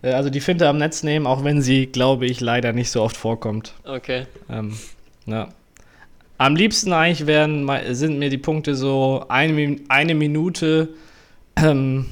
[0.00, 3.02] äh, also die Finte am Netz nehmen, auch wenn sie, glaube ich, leider nicht so
[3.02, 3.74] oft vorkommt.
[3.84, 4.26] okay.
[4.48, 4.78] Ähm,
[5.26, 5.50] ja.
[6.38, 10.88] Am liebsten eigentlich wären, sind mir die Punkte so eine, eine Minute
[11.56, 12.06] ähm,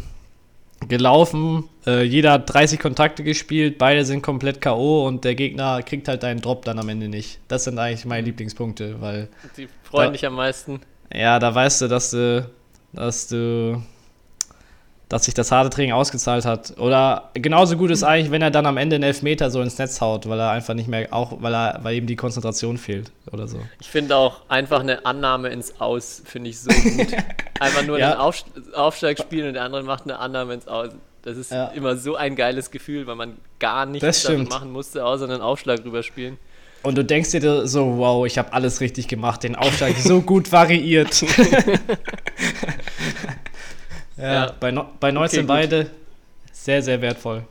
[0.88, 1.64] gelaufen.
[1.90, 5.06] Äh, jeder hat 30 Kontakte gespielt, beide sind komplett K.O.
[5.06, 7.40] und der Gegner kriegt halt deinen Drop dann am Ende nicht.
[7.48, 10.80] Das sind eigentlich meine Lieblingspunkte, weil Die freuen Da- dich am meisten.
[11.12, 12.48] ja, da weißt du, dass du,
[12.92, 13.82] dass du,
[15.08, 16.78] dass sich das harte Training ausgezahlt hat.
[16.78, 20.00] Oder genauso gut ist eigentlich, wenn er dann am Ende einen Elfmeter so ins Netz
[20.00, 23.48] haut, weil er einfach nicht mehr, auch weil er, weil ihm die Konzentration fehlt oder
[23.48, 23.58] so.
[23.80, 27.08] Ich finde auch einfach eine Annahme ins Aus, finde ich so gut.
[27.60, 28.12] Einfach nur Ja.
[28.12, 28.42] einen Auf,
[28.74, 30.90] Aufschlag spielen und der andere macht eine Annahme ins Aus.
[31.22, 31.66] Das ist Ja.
[31.68, 36.38] immer so ein geiles Gefühl, weil man gar nichts machen musste, außer einen Aufschlag rüberspielen.
[36.82, 40.50] Und du denkst dir so, wow, ich habe alles richtig gemacht, den Aufschlag so gut
[40.50, 41.20] variiert.
[44.16, 44.52] ja, Ja.
[44.58, 45.48] Bei, no, bei 19 gut.
[45.48, 45.90] beide
[46.52, 47.44] sehr, sehr wertvoll.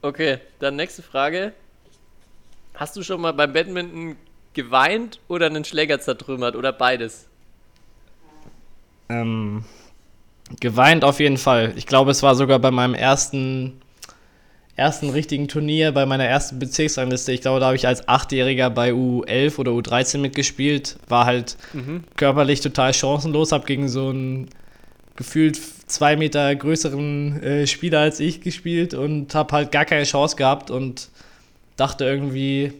[0.00, 1.52] Okay, dann nächste Frage.
[2.74, 4.16] Hast du schon mal beim Badminton
[4.54, 7.26] geweint oder einen Schläger zertrümmert oder beides?
[9.08, 9.64] Ähm,
[10.60, 11.72] geweint auf jeden Fall.
[11.76, 13.74] Ich glaube, es war sogar bei meinem ersten,
[14.76, 17.32] ersten richtigen Turnier, bei meiner ersten Bezirksrangliste.
[17.32, 20.96] Ich glaube, da habe ich als Achtjähriger bei U11 oder U13 mitgespielt.
[21.08, 21.56] War halt
[22.16, 24.48] körperlich total chancenlos, habe gegen so einen
[25.16, 30.36] gefühlt zwei Meter größeren äh, Spieler als ich gespielt und habe halt gar keine Chance
[30.36, 31.08] gehabt und
[31.76, 32.72] dachte irgendwie,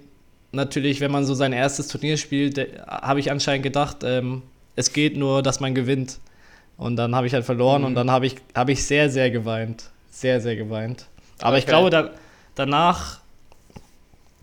[0.53, 4.43] natürlich, wenn man so sein erstes Turnier spielt, äh, habe ich anscheinend gedacht, ähm,
[4.77, 6.19] es geht nur, dass man gewinnt.
[6.79, 9.91] Und dann habe ich halt verloren und dann habe ich, hab ich sehr, sehr geweint.
[10.11, 11.07] Sehr, sehr geweint.
[11.41, 11.72] Aber ich Okay.
[11.72, 12.11] glaube, da,
[12.55, 13.18] danach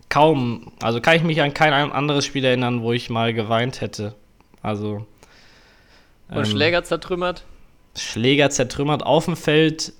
[0.09, 4.15] kaum, also kann ich mich an kein anderes Spiel erinnern, wo ich mal geweint hätte.
[4.61, 5.05] Also.
[6.29, 7.45] Und ähm, Schläger zertrümmert?
[7.97, 9.93] Schläger zertrümmert auf dem Feld.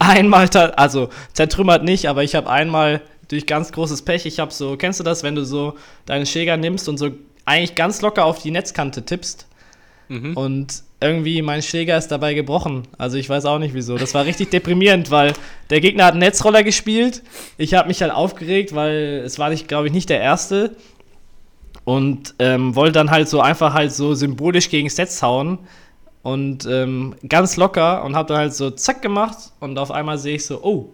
[0.00, 4.76] Einmal, also zertrümmert nicht, aber ich habe einmal durch ganz großes Pech, ich habe so,
[4.76, 5.76] kennst du das, wenn du so
[6.06, 7.10] deinen Schläger nimmst und so
[7.44, 9.46] eigentlich ganz locker auf die Netzkante tippst
[10.08, 10.36] Mhm.
[10.36, 12.82] und irgendwie mein Schläger ist dabei gebrochen.
[12.96, 13.96] Also ich weiß auch nicht wieso.
[13.98, 15.32] Das war richtig deprimierend, weil
[15.70, 17.22] der Gegner hat einen Netzroller gespielt.
[17.56, 20.74] Ich habe mich halt aufgeregt, weil es war nicht, glaube ich, nicht der erste.
[21.84, 25.58] Und ähm, wollte dann halt so einfach halt so symbolisch gegen Netz hauen.
[26.22, 30.34] Und ähm, ganz locker und habe dann halt so zack gemacht und auf einmal sehe
[30.34, 30.92] ich so, oh,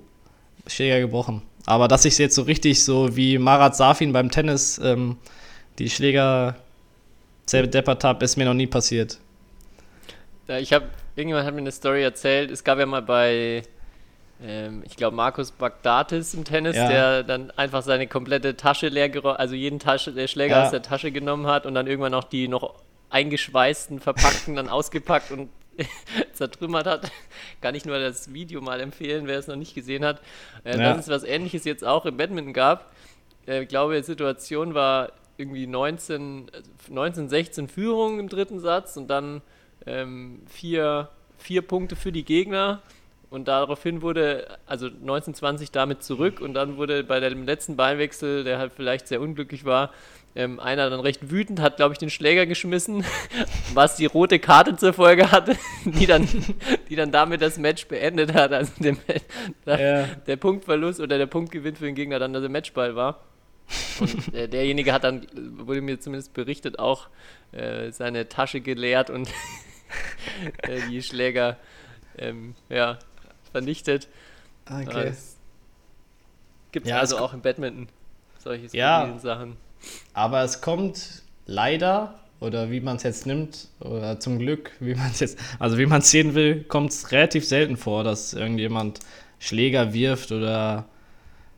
[0.67, 1.43] Schläger gebrochen.
[1.67, 5.17] Aber dass ich jetzt so richtig so wie Marat Safin beim Tennis ähm,
[5.79, 6.57] die Schläger
[7.47, 9.19] zerdeppert habe, ist mir noch nie passiert.
[10.59, 10.87] Ich habe,
[11.17, 12.51] irgendjemand hat mir eine Story erzählt.
[12.51, 13.63] Es gab ja mal bei,
[14.43, 16.89] ähm, ich glaube, Markus Bagdatis im Tennis, Ja.
[16.89, 20.65] der dann einfach seine komplette Tasche leer geräumt, also jeden Tasche, der Schläger Ja.
[20.65, 22.75] aus der Tasche genommen hat und dann irgendwann auch die noch
[23.11, 25.49] eingeschweißten, verpackten dann ausgepackt und
[26.35, 27.11] zertrümmert hat.
[27.61, 30.21] Kann ich nur das Video mal empfehlen, wer es noch nicht gesehen hat.
[30.65, 30.95] Äh, Ja.
[30.95, 32.93] Dass es was ähnliches jetzt auch im Badminton gab.
[33.47, 38.97] Äh, ich glaube, die Situation war irgendwie 19, also 19, 16 Führung im dritten Satz
[38.97, 39.43] und dann
[39.87, 41.09] ähm, vier,
[41.39, 42.83] vier Punkte für die Gegner.
[43.31, 48.59] Und daraufhin wurde, also 1920 damit zurück und dann wurde bei dem letzten Ballwechsel, der
[48.59, 49.91] halt vielleicht sehr unglücklich war,
[50.37, 53.05] ähm, einer dann recht wütend, hat, glaube ich, den Schläger geschmissen,
[53.75, 56.29] was die rote Karte zur Folge hatte, die dann,
[56.89, 58.53] die dann damit das Match beendet hat.
[58.53, 58.97] Also der,
[59.67, 60.05] der, Ja.
[60.27, 63.21] der Punktverlust oder der Punktgewinn für den Gegner dann der Matchball war.
[64.01, 65.27] Und äh, derjenige hat dann,
[65.59, 67.09] wurde mir zumindest berichtet, auch
[67.53, 69.29] äh, seine Tasche geleert und
[70.63, 71.57] äh, die Schläger
[72.19, 72.99] ähm, ja,
[73.53, 74.09] vernichtet.
[74.67, 75.09] Okay.
[75.09, 75.37] Es
[76.73, 77.89] gibt Ja, also auch im Badminton
[78.39, 79.19] solche Ja.
[79.19, 79.57] Sachen.
[80.13, 85.11] Aber es kommt leider, oder wie man es jetzt nimmt, oder zum Glück, wie man
[85.11, 89.01] es jetzt, also wie man es sehen will, kommt es relativ selten vor, dass irgendjemand
[89.39, 90.87] Schläger wirft oder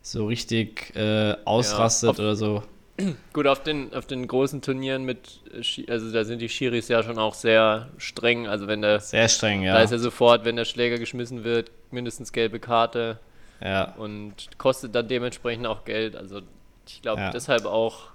[0.06, 2.62] so richtig äh, ausrastet auf- oder so.
[3.32, 7.02] Gut, auf den, auf den großen Turnieren mit, äh, also da sind die Schiris ja
[7.02, 8.46] schon auch sehr streng.
[8.46, 9.82] Also wenn der, Sehr streng, da ja.
[9.82, 13.18] ist ja sofort, wenn der Schläger geschmissen wird, mindestens gelbe Karte
[13.60, 13.94] ja.
[13.96, 16.14] und kostet dann dementsprechend auch Geld.
[16.14, 16.40] Also
[16.86, 17.30] ich glaube Ja.
[17.30, 18.10] deshalb auch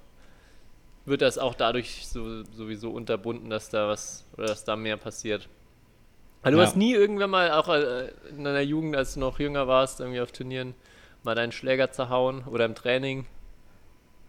[1.05, 5.49] wird das auch dadurch so, sowieso unterbunden, dass da was oder dass da mehr passiert.
[6.41, 6.63] Aber du Ja.
[6.65, 10.21] hast nie irgendwann mal auch äh, in deiner Jugend, als du noch jünger warst, irgendwie
[10.21, 10.73] auf Turnieren
[11.23, 13.25] mal deinen Schläger zerhauen oder im Training?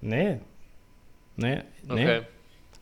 [0.01, 0.39] Nee.
[1.37, 1.93] Nee, nee.
[1.93, 2.23] Okay.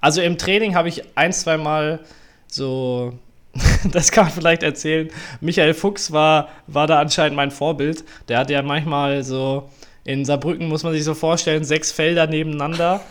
[0.00, 2.00] Also im Training habe ich ein, zwei Mal
[2.46, 3.18] so,
[3.92, 5.11] das kann man vielleicht erzählen.
[5.40, 8.04] Michael Fuchs war, war da anscheinend mein Vorbild.
[8.28, 9.68] Der hat ja manchmal so,
[10.04, 13.00] in Saarbrücken muss man sich so vorstellen, sechs Felder nebeneinander.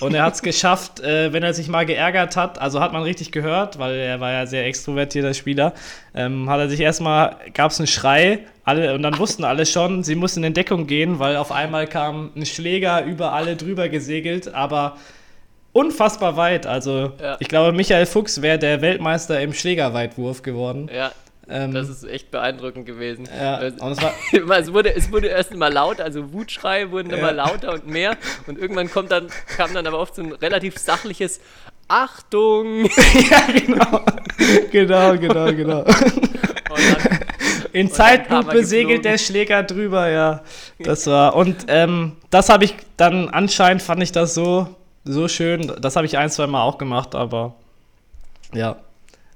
[0.00, 3.02] Und er hat es geschafft, äh, wenn er sich mal geärgert hat, also hat man
[3.02, 5.74] richtig gehört, weil er war ja sehr extrovertierter Spieler,
[6.14, 10.02] ähm, hat er sich erstmal, gab es einen Schrei, alle, und dann wussten alle schon,
[10.02, 14.52] sie mussten in Deckung gehen, weil auf einmal kam ein Schläger über alle drüber gesegelt,
[14.54, 14.96] aber
[15.72, 16.66] unfassbar weit.
[16.66, 17.36] Also Ja.
[17.38, 20.90] ich glaube, Michael Fuchs wäre der Weltmeister im Schlägerweitwurf geworden.
[20.94, 21.12] Ja,
[21.50, 23.28] Ähm, das ist echt beeindruckend gewesen.
[23.36, 23.74] ja, es
[24.32, 28.58] es, wurde, es wurde erst immer laut, also Wutschreie wurden immer lauter und mehr und
[28.58, 31.40] irgendwann kommt dann, kam dann aber oft so ein relativ sachliches
[31.88, 32.84] Achtung!
[33.30, 34.00] ja, genau.
[34.70, 35.84] genau, genau, genau.
[36.70, 37.18] Dann,
[37.72, 40.42] In Zeitlupe segelt der Schläger drüber, ja.
[40.78, 41.34] Das war.
[41.34, 44.68] Und ähm, das habe ich dann anscheinend fand ich das so,
[45.04, 45.72] so schön.
[45.80, 47.56] Das habe ich ein, zwei Mal auch gemacht, aber
[48.54, 48.76] ja.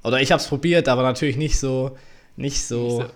[0.04, 1.96] Oder ich habe es probiert, aber natürlich nicht so,
[2.36, 3.00] nicht so.
[3.02, 3.10] Nicht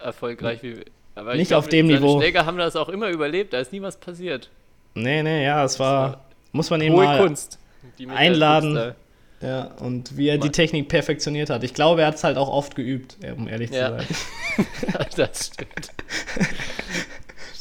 [0.00, 0.80] erfolgreich wie.
[1.14, 2.18] Aber Nicht glaub, auf dem Niveau.
[2.20, 4.50] Schläger haben das auch immer überlebt, da ist nie was passiert.
[4.94, 6.24] Nee, nee, ja, es war.
[6.52, 7.58] Muss man eben mal Kunst.
[7.98, 8.94] die einladen.
[9.40, 11.64] Ja, und wie er die Mal- Technik perfektioniert hat.
[11.64, 13.98] Ich glaube, er hat es halt auch oft geübt, ja, um ehrlich Ja.
[13.98, 14.66] zu sein.
[14.92, 15.90] da- das stimmt.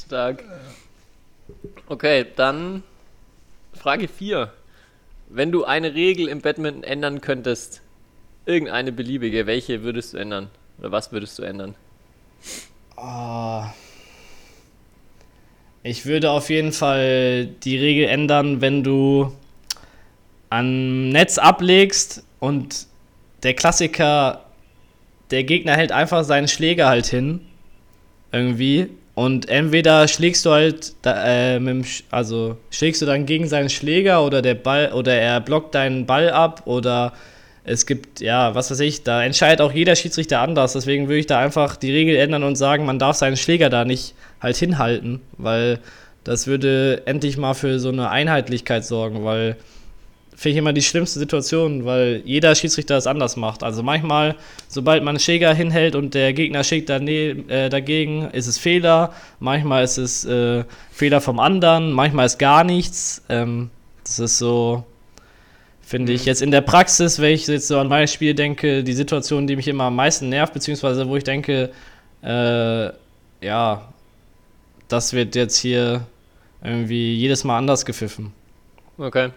[0.06, 0.44] Stark.
[1.88, 2.84] Okay, dann
[3.74, 4.52] Frage 4.
[5.30, 7.82] Wenn du eine Regel im Badminton ändern könntest,
[8.52, 10.50] irgendeine beliebige, welche würdest du ändern?
[10.80, 11.76] Oder was würdest du ändern?
[12.96, 13.74] Ah.
[15.84, 19.34] Ich würde auf jeden Fall die Regel ändern, wenn du
[20.50, 22.86] am Netz ablegst und
[23.42, 24.46] der Klassiker,
[25.32, 27.42] der Gegner hält einfach seinen Schläger halt hin.
[28.32, 28.90] Irgendwie.
[29.16, 34.42] Und entweder schlägst du halt, äh, dem, also schlägst du dann gegen seinen Schläger oder
[34.42, 37.14] der Ball oder er blockt deinen Ball ab oder
[37.64, 40.74] es gibt, ja, was weiß ich, da entscheidet auch jeder Schiedsrichter anders.
[40.74, 43.86] Deswegen würde ich da einfach die Regel ändern und sagen, man darf seinen Schläger da
[43.86, 45.80] nicht halt hinhalten, weil
[46.24, 49.58] das würde endlich mal für so eine Einheitlichkeit sorgen, weil
[50.36, 53.62] finde ich immer die schlimmste Situation, weil jeder Schiedsrichter das anders macht.
[53.62, 54.36] Also manchmal,
[54.68, 59.14] sobald man einen Schläger hinhält und der Gegner schlägt dane- äh, dagegen, ist es Fehler.
[59.40, 63.24] Manchmal ist es äh, Fehler vom anderen, manchmal ist gar nichts.
[63.30, 63.70] Ähm,
[64.04, 64.84] das ist so,
[65.92, 68.94] finde ich, jetzt in der Praxis, wenn ich jetzt so an meine Spiele denke, die
[68.94, 71.72] Situation, die mich immer am meisten nervt, beziehungsweise wo ich denke,
[72.24, 72.86] äh,
[73.46, 73.94] ja,
[74.88, 76.08] das wird jetzt hier
[76.64, 78.32] irgendwie jedes Mal anders gepfiffen.
[78.98, 79.32] Okay.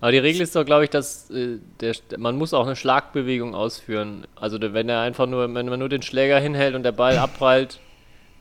[0.00, 3.54] Aber die Regel ist doch, glaube ich, dass äh, der, man muss auch eine Schlagbewegung
[3.54, 4.26] ausführen.
[4.36, 7.80] Also wenn er einfach nur, wenn man nur den Schläger hinhält und der Ball abprallt,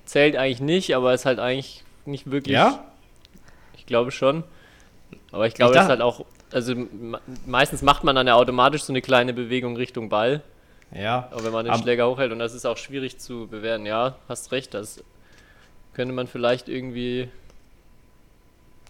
[0.04, 2.56] zählt eigentlich nicht, aber ist halt eigentlich nicht wirklich.
[2.56, 2.84] Ja?
[3.78, 4.44] Ich glaube schon.
[5.32, 8.36] Aber ich glaube, Ich das ist halt auch, also me- meistens macht man dann ja
[8.36, 10.42] automatisch so eine kleine Bewegung Richtung Ball,
[10.94, 11.28] Ja.
[11.32, 13.86] aber wenn man den Schläger hochhält und das ist auch schwierig zu bewerten.
[13.86, 15.04] Ja, hast recht, das
[15.94, 17.30] könnte man vielleicht irgendwie.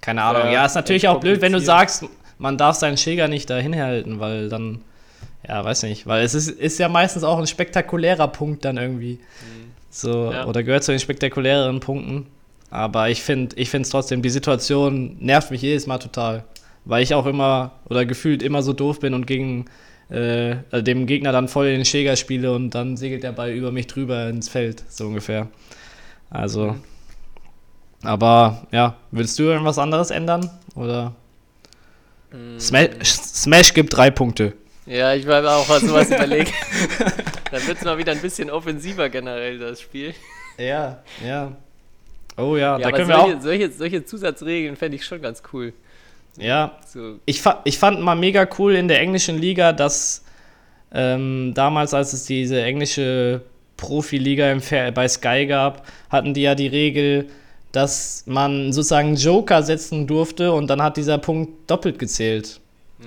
[0.02, 0.52] Keine Ahnung.
[0.52, 2.06] Ja, ist natürlich auch blöd, wenn du sagst,
[2.40, 4.82] man darf seinen Schläger nicht dahin halten, weil dann,
[5.48, 9.20] ja, weiß nicht, weil es ist, ist ja meistens auch ein spektakulärer Punkt dann irgendwie.
[9.92, 10.46] So, Ja.
[10.48, 12.26] oder gehört zu den spektakuläreren Punkten.
[12.72, 16.46] Aber ich finde ich es trotzdem, die Situation nervt mich jedes Mal total.
[16.86, 19.66] Weil ich auch immer oder gefühlt immer so doof bin und gegen
[20.10, 23.52] äh, also dem Gegner dann voll in den Schläger spiele und dann segelt der Ball
[23.52, 25.48] über mich drüber ins Feld, so ungefähr.
[26.30, 26.76] Also,
[28.04, 30.50] aber ja, würdest du irgendwas anderes ändern?
[30.76, 31.14] Oder?
[32.60, 34.54] Smash, Smash gibt drei Punkte.
[34.86, 36.54] Ja, ich war auch mal sowas überlegt.
[37.52, 40.14] Dann wird es mal wieder ein bisschen offensiver generell, das Spiel.
[40.58, 41.52] Ja, ja.
[42.38, 43.42] Oh ja, Ja, da können wir solche, auch.
[43.42, 45.74] solche, solche Zusatzregeln fände ich schon ganz cool.
[46.38, 50.24] Ja, So, ich, fa ich fand mal mega cool in der englischen Liga, dass
[50.94, 53.42] ähm, damals, als es diese englische
[53.78, 57.30] Profiliga im Fer bei Sky gab, hatten die ja die Regel,
[57.72, 62.60] dass man sozusagen Joker setzen durfte und dann hat dieser Punkt doppelt gezählt.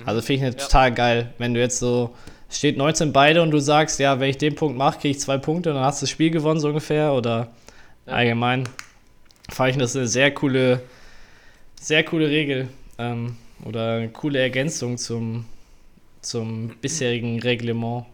[0.05, 0.59] Also finde ich Ja.
[0.59, 2.13] total geil, wenn du jetzt so
[2.49, 5.37] steht 19 beide und du sagst, ja, wenn ich den Punkt mache, kriege ich zwei
[5.37, 7.47] Punkte und dann hast du das Spiel gewonnen so ungefähr oder
[8.05, 8.13] Ja.
[8.13, 8.67] allgemein
[9.49, 10.81] fand ich das eine sehr coole,
[11.79, 12.67] sehr coole Regel
[12.97, 15.45] ähm, oder eine coole Ergänzung zum,
[16.21, 18.05] zum bisherigen Reglement.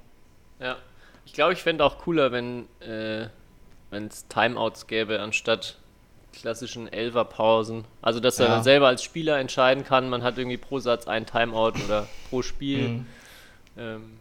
[0.59, 0.77] ja.
[1.25, 3.27] Ich glaube, ich fände auch cooler, wenn äh,
[3.91, 5.77] es Timeouts gäbe, anstatt
[6.33, 7.85] klassischen Elferpausen.
[8.01, 8.49] Also, dass er Ja.
[8.49, 12.41] dann selber als Spieler entscheiden kann, man hat irgendwie pro Satz ein Timeout oder pro
[12.41, 12.89] Spiel.
[12.89, 13.05] Mhm.
[13.77, 14.19] Ähm,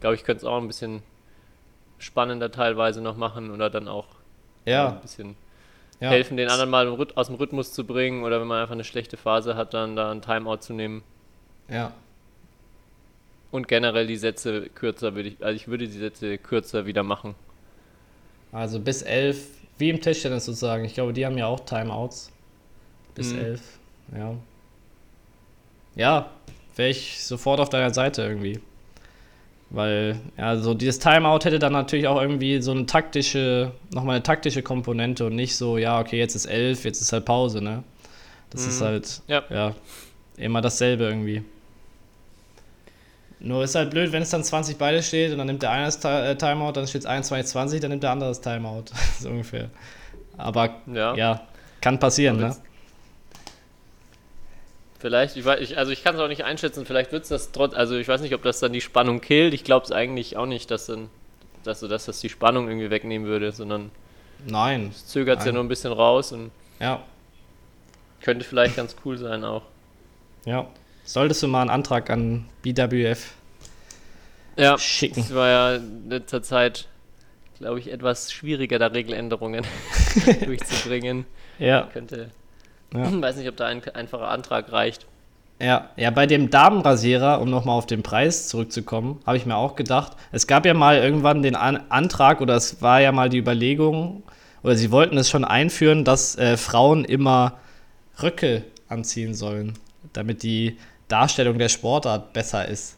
[0.00, 1.02] glaube ich, könnte es auch ein bisschen
[1.98, 4.06] spannender teilweise noch machen oder dann auch
[4.66, 5.36] Ja, ein bisschen
[6.04, 6.10] ja.
[6.10, 9.16] helfen, den anderen mal aus dem Rhythmus zu bringen oder wenn man einfach eine schlechte
[9.16, 11.02] Phase hat, dann da ein Timeout zu nehmen.
[11.68, 11.92] Ja.
[13.50, 17.34] Und generell die Sätze kürzer würde ich, also ich würde die Sätze kürzer wieder machen.
[18.52, 19.46] Also bis 11,
[19.78, 20.84] wie im Tischtennis sozusagen.
[20.84, 22.30] Ich glaube, die haben ja auch Timeouts.
[23.14, 23.38] Bis Mhm.
[23.38, 23.78] 11,
[24.16, 24.34] ja.
[25.96, 26.30] Ja,
[26.76, 28.60] wäre ich sofort auf deiner Seite irgendwie.
[29.70, 34.22] Weil, ja, so dieses Timeout hätte dann natürlich auch irgendwie so eine taktische, nochmal eine
[34.22, 37.82] taktische Komponente und nicht so, ja, okay, jetzt ist 11, jetzt ist halt Pause, ne?
[38.50, 38.84] Das ist Mhm.
[38.84, 39.42] halt, Ja.
[39.50, 39.74] ja,
[40.36, 41.42] immer dasselbe irgendwie.
[43.40, 45.84] Nur ist halt blöd, wenn es dann 20 beide steht und dann nimmt der eine
[45.86, 48.84] das äh, Timeout, dann steht es 21, 20, dann nimmt der andere das Timeout.
[49.20, 49.70] so ungefähr.
[50.36, 51.14] Aber Ja.
[51.14, 51.40] ja,
[51.80, 52.56] kann passieren, Aber ne?
[55.04, 57.52] Vielleicht, ich weiß, ich, also ich kann es auch nicht einschätzen, vielleicht wird es das
[57.52, 59.52] trotz, also ich weiß nicht, ob das dann die Spannung killt.
[59.52, 61.10] Ich glaube es eigentlich auch nicht, dass dann,
[61.62, 63.90] dass, so, dass das die Spannung irgendwie wegnehmen würde, sondern
[64.46, 64.88] Nein.
[64.94, 67.02] es zögert es ja nur ein bisschen raus und Ja,
[68.22, 69.60] könnte vielleicht ganz cool sein auch.
[70.46, 70.66] ja.
[71.04, 73.34] Solltest du mal einen Antrag an BWF
[74.56, 75.20] Ja, schicken?
[75.20, 76.88] es war ja in letzter Zeit,
[77.58, 79.66] glaube ich, etwas schwieriger, da Regeländerungen
[80.46, 81.26] durchzubringen.
[81.58, 82.30] Ja, Könnte,
[82.94, 83.10] Ja.
[83.22, 85.06] weiß nicht, ob da ein einfacher Antrag reicht.
[85.60, 89.76] ja, ja, bei dem Damenrasierer, um nochmal auf den Preis zurückzukommen, habe ich mir auch
[89.76, 93.38] gedacht, es gab ja mal irgendwann den An Antrag oder es war ja mal die
[93.38, 94.22] Überlegung,
[94.62, 97.58] oder sie wollten es schon einführen, dass äh, Frauen immer
[98.22, 99.74] Röcke anziehen sollen,
[100.12, 100.78] damit die
[101.08, 102.96] Darstellung der Sportart besser ist.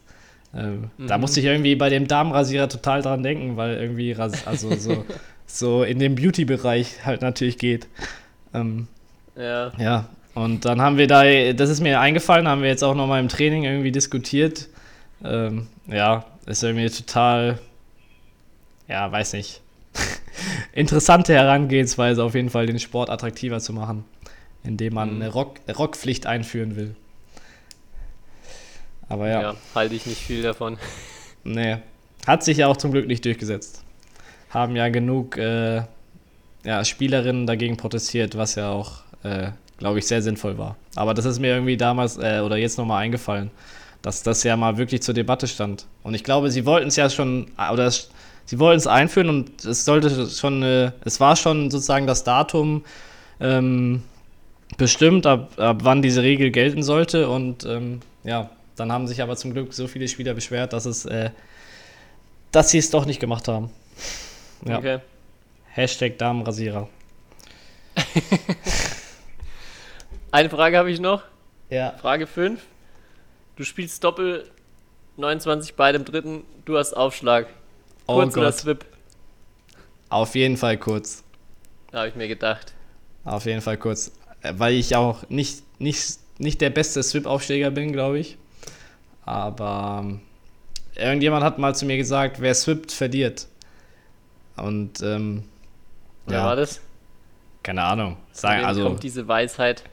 [0.55, 5.05] Ähm, Da musste ich irgendwie bei dem Damenrasierer total dran denken, weil irgendwie also so,
[5.45, 7.87] so in den Beauty-Bereich halt natürlich geht.
[8.53, 8.87] Ähm,
[9.37, 11.23] Ja, ja, und dann haben wir da,
[11.53, 14.67] das ist mir eingefallen, haben wir jetzt auch nochmal im Training irgendwie diskutiert.
[15.23, 17.59] Ähm, ja, ist irgendwie total,
[18.87, 19.61] ja, weiß nicht,
[20.73, 24.05] interessante Herangehensweise auf jeden Fall, den Sport attraktiver zu machen,
[24.63, 25.21] indem man Mhm.
[25.21, 26.95] eine Rock Rockpflicht einführen will.
[29.09, 30.77] Aber ja, ja, halte ich nicht viel davon.
[31.43, 31.77] nee,
[32.25, 33.83] hat sich ja auch zum Glück nicht durchgesetzt.
[34.49, 35.83] Haben ja genug äh,
[36.63, 40.75] ja, Spielerinnen dagegen protestiert, was ja auch, äh, glaube ich, sehr sinnvoll war.
[40.95, 43.51] Aber das ist mir irgendwie damals äh, oder jetzt nochmal eingefallen,
[44.01, 45.85] dass das ja mal wirklich zur Debatte stand.
[46.03, 48.09] Und ich glaube, sie wollten es ja schon, oder es,
[48.45, 52.83] sie wollten es einführen und es sollte schon, äh, es war schon sozusagen das Datum
[53.39, 54.03] ähm,
[54.77, 57.29] bestimmt, ab, ab wann diese Regel gelten sollte.
[57.29, 61.05] Und ähm, ja, dann haben sich aber zum Glück so viele Spieler beschwert, dass es,
[61.05, 61.29] äh,
[62.51, 63.69] dass sie es doch nicht gemacht haben.
[64.65, 64.79] Ja.
[64.79, 64.99] Okay.
[65.73, 66.89] Hashtag Damenrasierer.
[70.37, 71.23] Eine Frage habe ich noch.
[71.71, 71.93] Ja.
[71.99, 72.61] Frage 5.
[73.55, 74.47] Du spielst Doppel
[75.15, 77.47] 29 bei dem dritten, du hast Aufschlag.
[78.05, 78.53] Oh Kurz oder Gott.
[78.53, 78.85] Swip?
[80.09, 81.23] Auf jeden Fall kurz.
[81.91, 82.75] Habe ich mir gedacht.
[83.25, 84.11] Auf jeden Fall kurz.
[84.43, 88.37] Äh, Weil ich auch nicht, nicht, nicht der beste Swip-Aufschläger bin, glaube ich.
[89.25, 90.21] Aber ähm,
[90.93, 93.47] irgendjemand hat mal zu mir gesagt, wer swippt, verliert.
[94.55, 95.45] Und ähm,
[96.27, 96.79] Wer war das?
[97.63, 98.17] keine Ahnung.
[98.33, 99.83] Sagen, also, kommt diese Weisheit.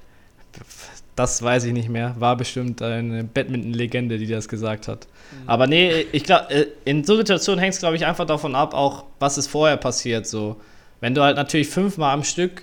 [1.16, 2.14] Das weiß ich nicht mehr.
[2.18, 5.06] War bestimmt eine Badminton-Legende, die das gesagt hat.
[5.46, 9.04] Aber nee, ich glaube, in so Situationen hängt es, glaube ich, einfach davon ab, auch
[9.20, 10.26] was ist vorher passiert.
[10.26, 10.56] So,
[11.00, 12.62] wenn du halt natürlich fünfmal am Stück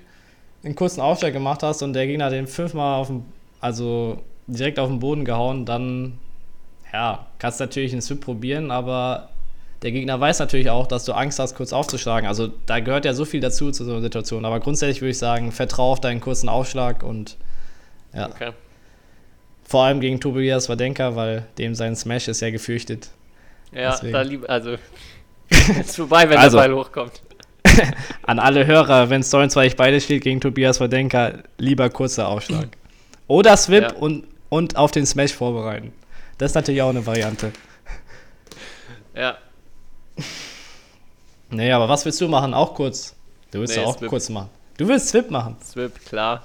[0.64, 3.24] einen kurzen Aufschlag gemacht hast und der Gegner den fünfmal auf dem,
[3.60, 6.20] also direkt auf den Boden gehauen, dann
[6.94, 9.30] ja, kannst du natürlich einen Swip probieren, aber
[9.82, 12.28] der Gegner weiß natürlich auch, dass du Angst hast, kurz aufzuschlagen.
[12.28, 14.46] Also da gehört ja so viel dazu zu so einer Situation.
[14.46, 17.38] Aber grundsätzlich würde ich sagen, vertrau auf deinen kurzen Aufschlag und
[18.14, 18.52] ja, Okay.
[19.64, 23.10] Vor allem gegen Tobias Wadenka, weil dem sein Smash ist ja gefürchtet.
[23.72, 24.12] Ja, Deswegen.
[24.14, 24.76] da lieb, also
[25.80, 26.58] ist vorbei, wenn Also.
[26.58, 27.22] der Ball hochkommt.
[28.24, 32.68] An alle Hörer, wenn Story 2 beide steht gegen Tobias Wadenka, lieber kurzer Aufschlag.
[33.28, 33.94] Oder Swip Ja.
[33.94, 35.94] und, und auf den Smash vorbereiten.
[36.38, 37.54] Das ist natürlich auch eine Variante.
[39.16, 39.38] Ja,
[41.50, 42.54] Nee, aber was willst du machen?
[42.54, 43.16] Auch kurz.
[43.52, 44.10] Du willst Nee, doch auch Swip.
[44.10, 44.50] kurz machen.
[44.78, 45.56] Du willst Swip machen.
[45.64, 46.44] Swip, klar.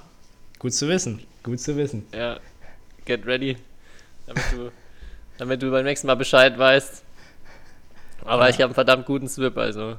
[0.59, 1.21] Gut zu wissen.
[1.47, 2.05] Gut zu wissen.
[2.13, 2.41] Ja,
[3.05, 3.55] get ready,
[4.25, 4.69] damit du,
[5.37, 7.05] damit du beim nächsten Mal Bescheid weißt.
[8.25, 9.95] Aber ich habe einen verdammt guten Swip, also.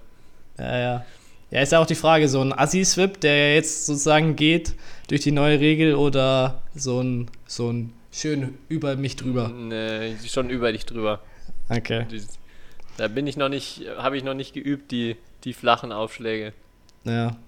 [0.59, 1.07] Ja, ja.
[1.51, 4.75] Ja, ist ja auch die Frage, so ein Assi-Swip, der jetzt sozusagen geht
[5.09, 9.49] durch die neue Regel oder so ein, so ein schön über mich drüber.
[9.49, 11.23] Nee, schon über dich drüber.
[11.71, 12.05] Okay.
[12.99, 16.53] Da bin ich noch nicht, habe ich noch nicht geübt, die, die flachen Aufschläge.
[17.05, 17.39] Ja.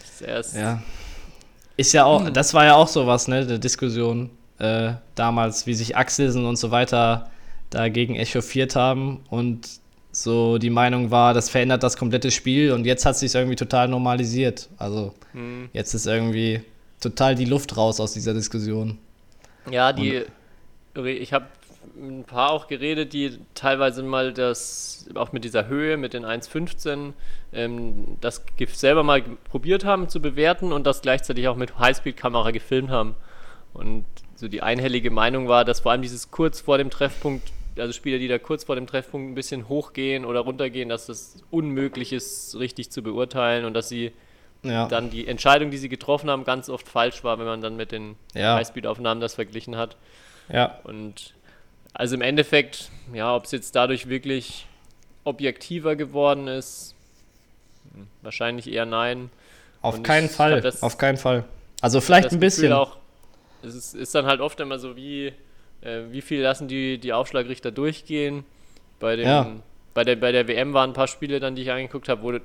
[0.00, 0.82] Das ist erst, Ja.
[1.78, 5.96] Ist ja auch, das war ja auch sowas, ne, der Diskussion äh, damals, wie sich
[5.96, 7.30] Axelsen und so weiter
[7.70, 9.68] dagegen echauffiert haben und
[10.10, 13.86] so die Meinung war, das verändert das komplette Spiel und jetzt hat sich irgendwie total
[13.88, 14.68] normalisiert.
[14.76, 15.68] Also Hm.
[15.72, 16.62] jetzt ist irgendwie
[17.00, 18.98] total die Luft raus aus dieser Diskussion.
[19.70, 20.24] Ja, die,
[20.96, 21.46] ich habe
[22.00, 27.12] ein paar auch geredet, die teilweise mal das, auch mit dieser Höhe, mit den 1,15,
[27.52, 28.42] ähm, das
[28.74, 33.14] selber mal probiert haben zu bewerten und das gleichzeitig auch mit Highspeed-Kamera gefilmt haben.
[33.74, 37.92] Und so die einhellige Meinung war, dass vor allem dieses kurz vor dem Treffpunkt, also
[37.92, 42.12] Spieler, die da kurz vor dem Treffpunkt ein bisschen hochgehen oder runtergehen, dass das unmöglich
[42.12, 44.12] ist, richtig zu beurteilen und dass sie
[44.64, 44.88] Ja.
[44.88, 47.92] dann die Entscheidung, die sie getroffen haben, ganz oft falsch war, wenn man dann mit
[47.92, 48.56] den Ja.
[48.56, 49.96] Highspeed-Aufnahmen das verglichen hat.
[50.50, 50.78] ja.
[50.84, 51.34] Und
[51.98, 54.66] also im Endeffekt, ja, ob es jetzt dadurch wirklich
[55.24, 56.94] objektiver geworden ist,
[57.92, 59.30] hm, wahrscheinlich eher nein.
[59.82, 60.60] Auf Und keinen ich Fall.
[60.62, 61.44] das- Auf keinen Fall.
[61.82, 62.72] Also vielleicht ein Gefühl bisschen.
[62.72, 62.96] Auch,
[63.62, 65.26] es ist, ist dann halt oft immer so, wie,
[65.82, 68.44] äh, wie viel lassen die, die Aufschlagrichter durchgehen.
[69.00, 69.46] Bei, dem, Ja.
[69.94, 72.38] bei, der, bei der WM waren ein paar Spiele dann, die ich angeguckt habe, wo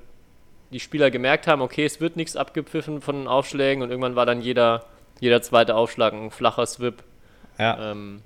[0.71, 4.25] die Spieler gemerkt haben, okay, es wird nichts abgepfiffen von den Aufschlägen und irgendwann war
[4.25, 4.85] dann jeder,
[5.19, 7.03] jeder zweite Aufschlag ein flacher Swip.
[7.59, 7.91] Ja.
[7.91, 8.21] Ähm,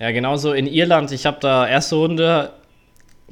[0.00, 1.12] Ja, genauso in Irland.
[1.12, 2.52] Ich habe da erste Runde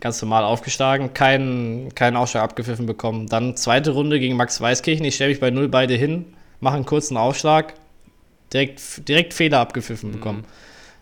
[0.00, 3.26] ganz normal aufgeschlagen, keinen, keinen Aufschlag abgepfiffen bekommen.
[3.26, 5.04] Dann zweite Runde gegen Max Weißkirchen.
[5.06, 6.26] Ich stelle mich bei null beide hin,
[6.60, 7.72] mache einen kurzen Aufschlag,
[8.52, 10.44] direkt, direkt Fehler abgepfiffen bekommen.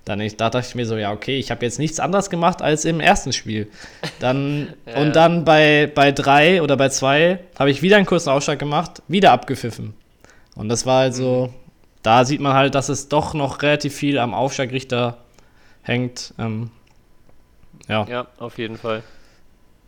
[0.04, 2.62] Dann ich, da dachte ich mir so, ja, okay, ich habe jetzt nichts anderes gemacht
[2.62, 3.68] als im ersten Spiel.
[4.20, 5.02] Dann, Ja.
[5.02, 9.02] Und dann bei, bei drei oder bei zwei habe ich wieder einen kurzen Aufschlag gemacht,
[9.08, 9.94] wieder abgepfiffen.
[10.54, 11.52] Und das war also,
[12.04, 15.18] da sieht man halt, dass es doch noch relativ viel am Aufschlagrichter
[15.86, 16.34] hängt.
[16.38, 16.70] Ähm,
[17.88, 18.06] ja.
[18.08, 19.02] ja, auf jeden Fall.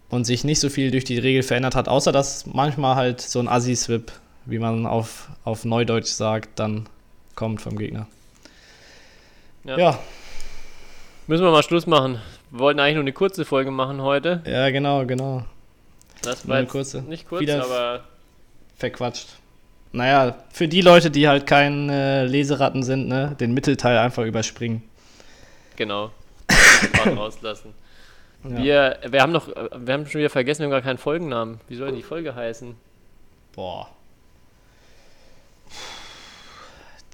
[0.08, 3.40] Und sich nicht so viel durch die Regel verändert hat, außer dass manchmal halt so
[3.40, 4.10] ein Assi-Swip,
[4.46, 6.88] wie man auf, auf Neudeutsch sagt, dann
[7.34, 8.06] kommt vom Gegner.
[9.64, 9.78] Ja.
[9.78, 9.98] Ja,
[11.26, 12.22] Müssen wir mal Schluss machen.
[12.50, 14.42] Wir wollten eigentlich nur eine kurze Folge machen heute.
[14.46, 15.44] ja, genau, genau.
[16.22, 17.02] Das war eine kurze.
[17.02, 18.04] nicht kurz, Wieder- aber
[18.76, 19.28] Verquatscht.
[19.92, 24.82] Naja, für die Leute, die halt keine Leseratten sind, ne, den Mittelteil einfach überspringen.
[25.78, 26.10] Genau.
[27.16, 27.72] Rauslassen.
[28.44, 28.62] Ja.
[28.62, 31.60] Wir, wir haben noch, wir haben schon wieder vergessen, wir haben gar keinen Folgennamen.
[31.68, 32.74] Wie soll die Folge heißen?
[33.54, 33.88] Boah.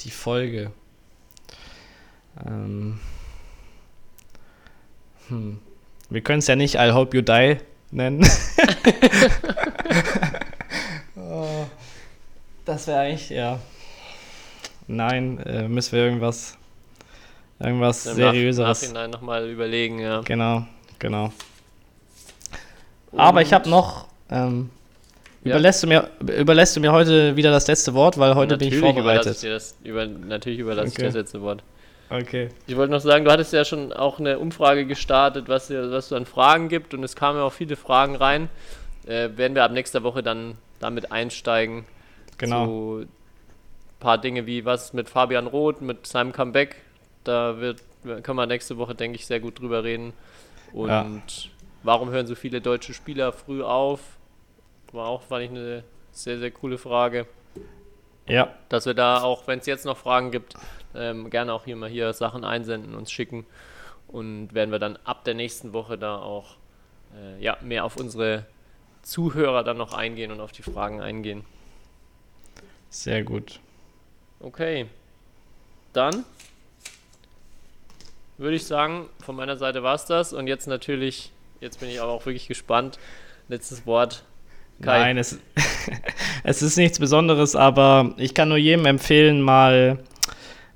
[0.00, 0.72] Die Folge.
[2.46, 2.98] Ähm.
[5.28, 5.60] Hm.
[6.10, 7.56] Wir können es ja nicht I Hope You Die
[7.90, 8.22] nennen.
[11.16, 11.64] oh,
[12.64, 13.58] das wäre eigentlich, ja.
[14.86, 16.58] Nein, äh, müssen wir irgendwas,
[17.60, 18.82] irgendwas Im Seriöseres.
[18.82, 20.20] Nachhinein nochmal überlegen, ja.
[20.22, 20.66] Genau,
[20.98, 21.32] genau.
[23.16, 24.08] Aber ich habe noch.
[24.30, 24.70] Ähm,
[25.44, 25.50] Ja.
[25.50, 28.74] überlässt, du mir, überlässt du mir heute wieder das letzte Wort, weil heute bin ich
[28.74, 29.34] Natürlich vorbereitet.
[29.34, 31.02] ich dir das, über, natürlich überlasse ich Okay.
[31.02, 31.62] dir das letzte Wort.
[32.08, 32.48] Okay.
[32.66, 36.12] Ich wollte noch sagen, du hattest ja schon auch eine Umfrage gestartet, was was es
[36.14, 38.48] an Fragen gibt und es kamen ja auch viele Fragen rein.
[39.06, 41.84] Äh, werden wir ab nächster Woche dann damit einsteigen.
[42.38, 42.64] Genau.
[42.66, 43.08] So ein
[44.00, 46.76] paar Dinge wie was mit Fabian Roth, mit seinem Comeback.
[47.24, 50.12] Da wird, können wir nächste Woche, denke ich, sehr gut drüber reden.
[50.72, 51.06] Und Ja.
[51.82, 54.00] warum hören so viele deutsche Spieler früh auf?
[54.92, 57.26] War auch, fand ich, eine sehr, sehr coole Frage.
[58.26, 60.54] Ja, Dass wir da auch, wenn es jetzt noch Fragen gibt,
[60.94, 63.44] ähm, gerne auch hier mal hier Sachen einsenden, uns schicken.
[64.08, 66.56] Und werden wir dann ab der nächsten Woche da auch
[67.16, 68.46] äh, ja, mehr auf unsere
[69.02, 71.44] Zuhörer dann noch eingehen und auf die Fragen eingehen.
[72.90, 73.60] sehr gut.
[74.40, 74.86] Okay.
[75.92, 76.24] Dann
[78.38, 80.32] würde ich sagen, von meiner Seite war es das.
[80.32, 82.98] Und jetzt natürlich, jetzt bin ich aber auch wirklich gespannt.
[83.48, 84.24] Letztes Wort.
[84.82, 84.98] Kai.
[84.98, 85.38] Nein, es,
[86.44, 89.98] es ist nichts Besonderes, aber ich kann nur jedem empfehlen, mal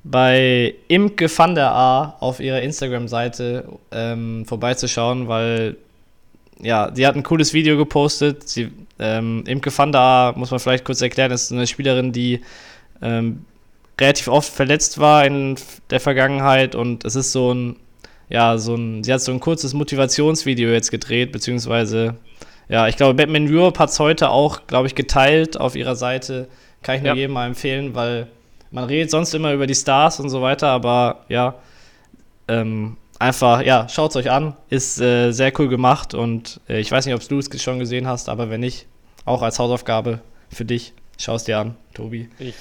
[0.04, 5.76] bei Imke van der A auf ihrer Instagram-Seite ähm, vorbeizuschauen, weil
[6.60, 8.48] ja, sie hat ein cooles Video gepostet.
[8.48, 12.40] Sie, ähm, Imke van der A, muss man vielleicht kurz erklären, ist eine Spielerin, die
[13.02, 13.44] ähm,
[14.00, 15.56] relativ oft verletzt war in
[15.90, 17.76] der Vergangenheit und es ist so ein,
[18.28, 22.14] ja, so ein, sie hat so ein kurzes Motivationsvideo jetzt gedreht, beziehungsweise,
[22.68, 26.48] ja, ich glaube, Batman Europe hat es heute auch, glaube ich, geteilt auf ihrer Seite.
[26.82, 27.16] Kann ich nur Ja.
[27.16, 28.28] jedem mal empfehlen, weil
[28.70, 31.54] man redet sonst immer über die Stars und so weiter, aber ja,
[32.46, 34.54] ähm, einfach, ja, schaut es euch an.
[34.68, 38.06] Ist äh, sehr cool gemacht und äh, ich weiß nicht, ob du es schon gesehen
[38.06, 38.86] hast, aber wenn nicht,
[39.24, 40.20] auch als Hausaufgabe
[40.50, 42.28] für dich, schau es dir an, Tobi.
[42.38, 42.54] Ich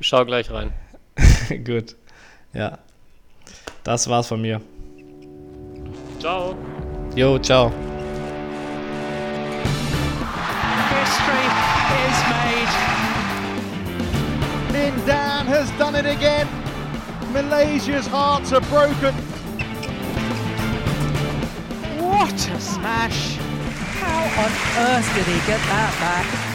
[0.00, 0.72] schau gleich rein.
[1.64, 1.96] Gut.
[2.52, 2.78] Ja.
[3.84, 4.60] Das war's von mir.
[6.18, 6.56] Ciao.
[7.16, 7.72] Jo, ciao.
[10.90, 11.46] History
[12.06, 12.74] is made.
[14.72, 16.48] Lin Dan has done it again.
[17.32, 19.14] Malaysia's hearts are broken.
[21.98, 23.36] What a smash!
[24.00, 24.50] How on
[24.86, 26.49] earth did he get that back?